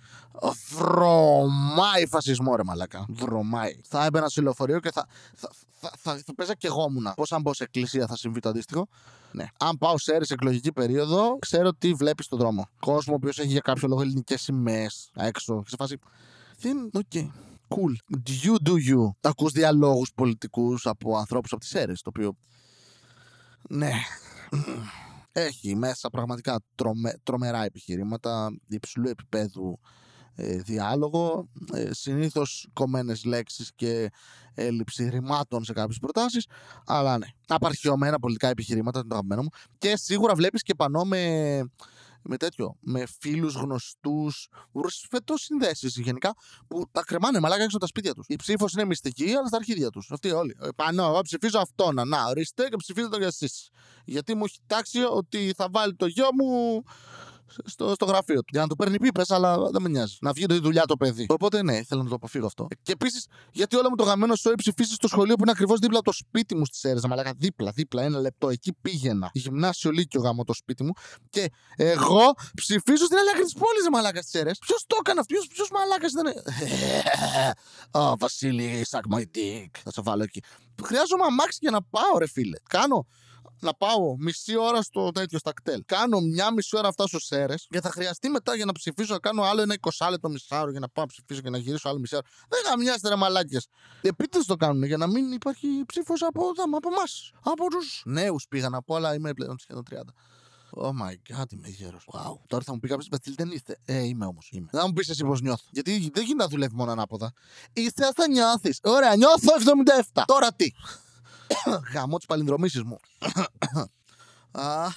βρωμάει 1.30 2.08
φασισμό, 2.08 2.56
ρε 2.56 2.64
μαλάκα. 2.64 3.06
Βρωμάει. 3.10 3.80
Θα 3.88 4.06
έμπαινα 4.06 4.30
σε 4.30 4.42
λεωφορείο 4.42 4.80
και 4.80 4.92
θα, 4.92 5.08
θα, 5.36 5.50
θα, 5.80 5.92
θα, 5.98 6.22
θα 6.26 6.36
παίζα 6.36 6.56
και 6.56 6.68
εγώ 6.68 6.90
μουνα. 6.90 7.14
Πώς 7.14 7.32
αν 7.32 7.42
μπω 7.42 7.54
σε 7.54 7.64
εκκλησία 7.64 8.08
θα 8.08 8.16
συμβεί 8.16 8.40
το 8.40 8.50
αντίστοιχο. 8.50 8.88
Ναι. 9.32 9.46
Αν 9.60 9.78
πάω 9.78 9.98
σε 9.98 10.14
αίρεση 10.14 10.34
εκλογική 10.34 10.72
περίοδο, 10.72 11.38
ξέρω 11.40 11.74
τι 11.74 11.94
βλέπεις 11.94 12.26
στον 12.26 12.40
δρόμο. 12.40 12.68
Κόσμο 12.80 13.14
ο 13.14 13.16
οποίος 13.16 13.40
έχει 13.40 13.48
για 13.48 13.60
κάποιο 13.60 13.88
λόγο 13.88 14.02
ελληνικές 14.02 14.42
σημαίες 14.42 15.10
έξω. 15.16 15.64
Σε 15.68 15.76
φάση. 15.80 15.98
Δεν. 16.60 16.90
Οκ. 16.94 17.02
Okay. 17.14 17.28
Cool. 17.76 18.18
Do 18.28 18.32
you 18.44 18.56
do 18.70 18.74
you. 18.74 19.10
Ακούς 19.22 19.52
διαλόγους 19.52 20.12
πολιτικούς 20.16 20.86
από 20.86 21.18
ανθρώπους 21.18 21.52
από 21.52 21.62
τις 21.62 21.74
αίρες, 21.74 22.02
το 22.02 22.10
οποίο... 22.10 22.36
Ναι. 23.70 23.92
Έχει 25.32 25.76
μέσα 25.76 26.10
πραγματικά 26.10 26.60
τρομε, 26.76 27.14
τρομερά 27.24 27.64
επιχειρήματα 27.64 28.50
υψηλού 28.68 29.10
επίπεδου 29.10 29.80
ε, 29.82 29.88
διάλογο, 30.48 31.50
ε, 31.74 31.94
συνήθως 31.94 32.68
κομμένες 32.74 33.24
λέξεις 33.24 33.72
και 33.76 34.12
έλλειψη 34.54 35.10
ρημάτων 35.10 35.64
σε 35.64 35.74
κάποιες 35.74 35.98
προτάσεις, 35.98 36.46
αλλά 36.86 37.18
ναι, 37.18 37.28
απαρχιωμένα 37.48 38.20
πολιτικά 38.20 38.48
επιχειρήματα 38.48 39.00
είναι 39.00 39.08
το 39.08 39.14
αγαπημένο 39.14 39.42
μου 39.42 39.50
και 39.78 39.98
σίγουρα 39.98 40.36
βλέπεις 40.36 40.62
και 40.62 40.76
πανώ 40.76 41.04
με, 41.04 41.22
με 42.22 42.38
τέτοιο, 42.38 42.76
με 42.80 43.04
φίλους 43.20 43.54
γνωστούς, 43.56 44.48
ρουσφετό 44.74 45.38
συνδέσεις 45.38 45.98
γενικά, 45.98 46.34
που 46.68 46.86
τα 46.92 47.04
κρεμάνε 47.04 47.40
μαλάκα 47.40 47.64
έξω 47.64 47.76
από 47.76 47.86
τα 47.86 47.88
σπίτια 47.88 48.14
τους. 48.14 48.26
Η 48.28 48.36
ψήφος 48.36 48.74
είναι 48.74 48.86
μυστική, 48.86 49.34
αλλά 49.34 49.48
στα 49.48 49.58
αρχίδια 49.58 49.90
τους. 49.90 50.12
Αυτοί 50.12 50.32
όλοι. 50.32 50.56
Ε, 50.62 50.68
πανώ, 50.76 51.04
εγώ 51.04 51.22
ψηφίζω 51.22 51.60
αυτόν, 51.60 52.08
να 52.08 52.26
ορίστε 52.26 52.68
και 52.70 52.76
ψηφίζω 52.76 53.10
το 53.10 53.18
για 53.18 53.28
εσείς. 53.28 53.70
Γιατί 54.06 54.36
μου 54.36 54.44
έχει 54.46 54.60
τάξει 54.68 55.00
ότι 55.00 55.54
θα 55.56 55.68
βάλει 55.72 55.96
το 55.96 56.06
γιο 56.06 56.28
μου 56.34 56.84
στο, 57.66 57.94
στο 57.94 58.06
γραφείο 58.06 58.40
του. 58.40 58.48
Για 58.52 58.62
να 58.62 58.68
του 58.68 58.76
παίρνει 58.76 59.00
πίπες, 59.00 59.32
αλλά 59.32 59.58
δεν 59.72 59.82
με 59.82 59.90
νοιάζει. 59.90 60.18
Να 60.22 60.32
βγει 60.32 60.46
τη 60.46 60.60
δουλειά 60.60 60.86
το 60.86 60.98
παιδί. 60.98 61.26
Οπότε 61.30 61.64
ναι, 61.64 61.84
θέλω 61.84 62.04
να 62.04 62.10
το 62.10 62.16
αποφύγω 62.16 62.46
αυτό. 62.46 62.68
Και 62.82 62.92
επίσης, 62.92 63.28
γιατί 63.52 63.76
όλο 63.76 63.90
μου 63.90 63.96
το 63.96 64.04
γαμμένο 64.04 64.36
σου 64.36 64.54
ψηφίσει 64.56 64.94
στο 64.94 65.08
σχολείο 65.08 65.36
που 65.36 65.42
είναι 65.42 65.52
ακριβώς 65.52 65.80
δίπλα 65.80 65.98
από 66.00 66.12
το 66.12 66.18
σπίτι 66.18 66.56
μου 66.56 66.66
στις 66.66 66.84
αίρε. 66.84 67.00
Μα 67.08 67.16
λέγα 67.16 67.34
δίπλα, 67.38 67.72
δίπλα, 67.72 68.04
ένα 68.04 68.20
λεπτό. 68.20 68.50
Εκεί 68.50 68.74
πήγαινα. 68.82 69.30
Γυμνάσιο 69.34 69.92
Λύκειο 69.92 70.22
γάμο 70.22 70.44
το 70.44 70.54
σπίτι 70.54 70.84
μου. 70.84 70.92
Και 71.30 71.52
εγώ 71.76 72.34
ψηφίζω 72.56 73.06
στην 73.06 73.18
άλλη 73.18 73.30
άκρη 73.30 73.44
τη 73.44 73.54
πόλη, 73.54 73.90
μαλάκα 73.92 74.22
στις 74.22 74.34
αίρε. 74.34 74.52
Ποιος 74.60 74.84
το 74.88 74.98
έκανε 75.00 75.20
αυτό, 75.20 75.36
ποιος 75.54 75.70
μαλάκας 75.72 76.12
ήταν; 76.12 76.28
Ω, 77.92 78.18
Βασίλη, 78.18 78.86
suck 78.90 79.16
my 79.18 79.22
dick. 79.22 79.70
Θα 79.84 79.92
σε 79.92 80.02
βάλω 80.02 80.24
εκεί. 80.24 80.44
Χρειάζομαι 80.84 81.24
αμάξι 81.24 81.58
για 81.62 81.72
να 81.72 81.82
πάω, 81.82 82.18
ρε 82.18 82.28
φίλε. 82.28 82.58
Κάνω 82.70 83.08
να 83.66 83.74
πάω 83.74 84.16
μισή 84.18 84.58
ώρα 84.58 84.82
στο 84.82 85.12
τέτοιο 85.12 85.40
στα 85.40 85.54
κτέλ. 85.54 85.84
Κάνω 85.86 86.20
μια 86.20 86.54
μισή 86.54 86.78
ώρα 86.78 86.88
αυτά 86.88 87.08
στους 87.08 87.30
αίρες 87.30 87.68
και 87.70 87.82
θα 87.82 87.90
χρειαστεί 87.92 88.30
μετά 88.30 88.56
για 88.56 88.66
να 88.66 88.72
ψηφίσω 88.72 89.14
να 89.14 89.20
κάνω 89.20 89.44
άλλο 89.44 89.62
ένα 89.62 89.76
20 89.98 90.08
λεπτό 90.10 90.30
μισάωρο 90.30 90.72
για 90.72 90.80
να 90.80 90.90
πάω 90.90 91.06
να 91.06 91.12
ψηφίσω 91.12 91.42
και 91.42 91.50
να 91.50 91.58
γυρίσω 91.58 91.90
άλλο 91.90 92.00
μισή 92.00 92.16
ώρα. 92.16 92.26
Δεν 92.50 92.60
γαμιάστε 92.66 93.10
ρε 93.10 93.16
μαλάκες. 93.16 93.68
Επίτηδες 94.02 94.46
το 94.46 94.56
κάνουν 94.56 94.84
για 94.84 94.98
να 94.98 95.08
μην 95.08 95.32
υπάρχει 95.32 95.68
ψήφος 95.86 96.22
από, 96.22 96.42
από 96.76 96.90
εμάς. 96.96 97.32
Από 97.44 97.70
τους 97.70 98.02
νέους 98.06 98.46
πήγα 98.50 98.70
να 98.70 98.82
πω, 98.82 98.96
αλλά 98.96 99.14
είμαι 99.14 99.34
πλέον 99.34 99.58
σχεδόν 99.60 99.84
30. 99.90 99.94
Oh 100.72 100.90
my 100.90 101.14
god, 101.30 101.52
είμαι 101.52 101.68
γέρος. 101.68 102.08
Wow. 102.12 102.34
Τώρα 102.48 102.64
θα 102.64 102.74
μου 102.74 102.80
πει 102.80 102.88
κάποιος 102.88 103.08
Μπαστίλ, 103.10 103.34
δεν 103.38 103.52
είστε. 103.52 103.78
Ε, 103.86 104.04
είμαι 104.04 104.26
όμως. 104.26 104.50
Είμαι. 104.52 104.68
Θα 104.72 104.88
μου 104.88 104.94
πεις 104.94 105.10
εσύ 105.10 105.24
πώς 105.24 105.42
νιώθω. 105.42 105.64
Γιατί 105.72 105.92
δεν 105.92 106.24
γίνεται 106.24 106.44
να 106.44 106.48
δουλεύει 106.48 106.76
μόνο 106.76 106.92
ανάποδα. 106.92 107.34
Είστε 107.74 108.10
θα 108.16 108.28
νιώθεις. 108.28 108.80
Ωραία, 108.84 109.16
νιώθω 109.16 109.54
77. 110.14 110.24
Τώρα 110.26 110.54
τι. 110.54 110.72
Γαμώ 111.94 112.18
τις 112.18 112.26
παλινδρομήσεις 112.26 112.84
μου. 112.84 112.98
Α, 114.52 114.88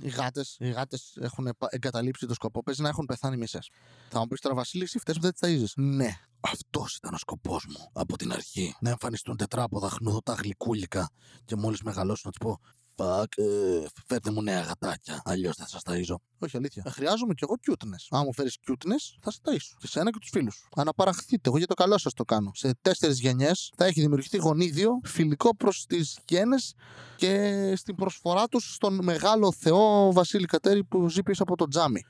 οι 0.00 0.08
γάτες 0.08 0.56
οι 0.58 0.70
γάτες 0.70 1.16
έχουν 1.20 1.48
εγκαταλείψει 1.68 2.26
το 2.26 2.34
σκοπό. 2.34 2.62
Παίζει 2.62 2.82
να 2.82 2.88
έχουν 2.88 3.06
πεθάνει 3.06 3.36
μισές. 3.36 3.70
Θα 4.08 4.18
μου 4.18 4.26
πεις 4.26 4.40
τώρα, 4.40 4.54
Βασίλη, 4.54 4.82
εσύ 4.82 4.98
φταίει 4.98 5.14
που 5.14 5.20
δεν 5.20 5.30
τις 5.30 5.40
ταζει. 5.40 5.66
Ναι, 5.76 6.18
αυτός 6.40 6.96
ήταν 6.96 7.14
ο 7.14 7.18
σκοπός 7.18 7.66
μου 7.68 7.90
από 7.92 8.16
την 8.16 8.32
αρχή. 8.32 8.76
Να 8.80 8.90
εμφανιστούν 8.90 9.36
τετράποδα 9.36 9.88
χνουδωτά 9.88 10.32
γλυκούλικα 10.32 11.10
και 11.44 11.56
μόλις 11.56 11.82
μεγαλώσουν 11.82 12.22
να 12.24 12.30
τους 12.30 12.40
πω 12.48 12.60
Fuck, 12.96 13.24
ε, 13.36 13.84
φέρτε 14.06 14.30
μου 14.30 14.42
νέα 14.42 14.60
γατάκια. 14.60 15.22
Αλλιώς 15.24 15.56
θα 15.56 15.68
σας 15.68 15.80
ταΐζω. 15.84 16.14
Όχι, 16.38 16.56
αλήθεια. 16.56 16.82
Ε, 16.86 16.90
χρειάζομαι 16.90 17.34
κι 17.34 17.44
εγώ 17.44 17.54
cuteness. 17.66 18.06
Αν 18.10 18.22
μου 18.24 18.34
φέρεις 18.34 18.58
cuteness, 18.68 19.18
θα 19.20 19.30
σα 19.30 19.50
ταΐσω. 19.50 19.76
Και 19.78 19.86
σένα 19.86 20.10
και 20.10 20.18
τους 20.18 20.30
φίλους 20.32 20.54
σου. 20.54 20.68
Αναπαραχθείτε. 20.76 21.48
Εγώ 21.48 21.58
για 21.58 21.66
το 21.66 21.74
καλό 21.74 21.98
σας 21.98 22.12
το 22.12 22.24
κάνω. 22.24 22.50
Σε 22.54 22.74
τέσσερις 22.82 23.20
γενιές 23.20 23.72
θα 23.76 23.84
έχει 23.84 24.00
δημιουργηθεί 24.00 24.36
γονίδιο 24.36 25.00
φιλικό 25.04 25.56
προς 25.56 25.86
τις 25.86 26.18
γένες 26.28 26.74
και 27.16 27.72
στην 27.76 27.94
προσφορά 27.94 28.46
τους 28.48 28.74
στον 28.74 28.98
μεγάλο 29.02 29.52
θεό 29.52 30.12
Βασίλη 30.12 30.46
Κατέρη 30.46 30.84
που 30.84 31.08
ζει 31.08 31.22
πίσω 31.22 31.42
από 31.42 31.56
το 31.56 31.66
τζάμι. 31.66 32.00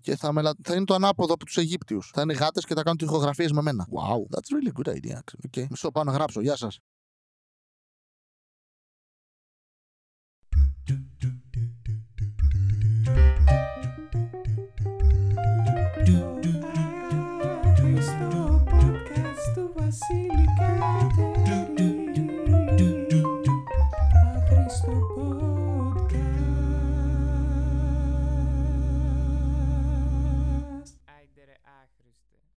Και 0.00 0.16
θα, 0.16 0.32
μελα... 0.32 0.54
θα 0.62 0.74
είναι 0.74 0.84
το 0.84 0.94
ανάποδο 0.94 1.34
από 1.34 1.44
τους 1.44 1.56
Αιγύπτιους. 1.56 2.10
Θα 2.14 2.22
είναι 2.22 2.32
γάτες 2.32 2.64
και 2.64 2.74
θα 2.74 2.82
κάνουν 2.82 2.98
τυχογραφίες 2.98 3.52
με 3.52 3.62
μένα. 3.62 3.86
Wow, 3.90 4.36
that's 4.36 4.48
really 4.56 4.82
good 4.82 4.94
idea. 4.94 5.18
Okay. 5.50 5.66
Μισό 5.70 5.90
πάω 5.90 6.04
να 6.04 6.12
γράψω. 6.12 6.40
Γεια 6.40 6.56
σας. 6.56 6.78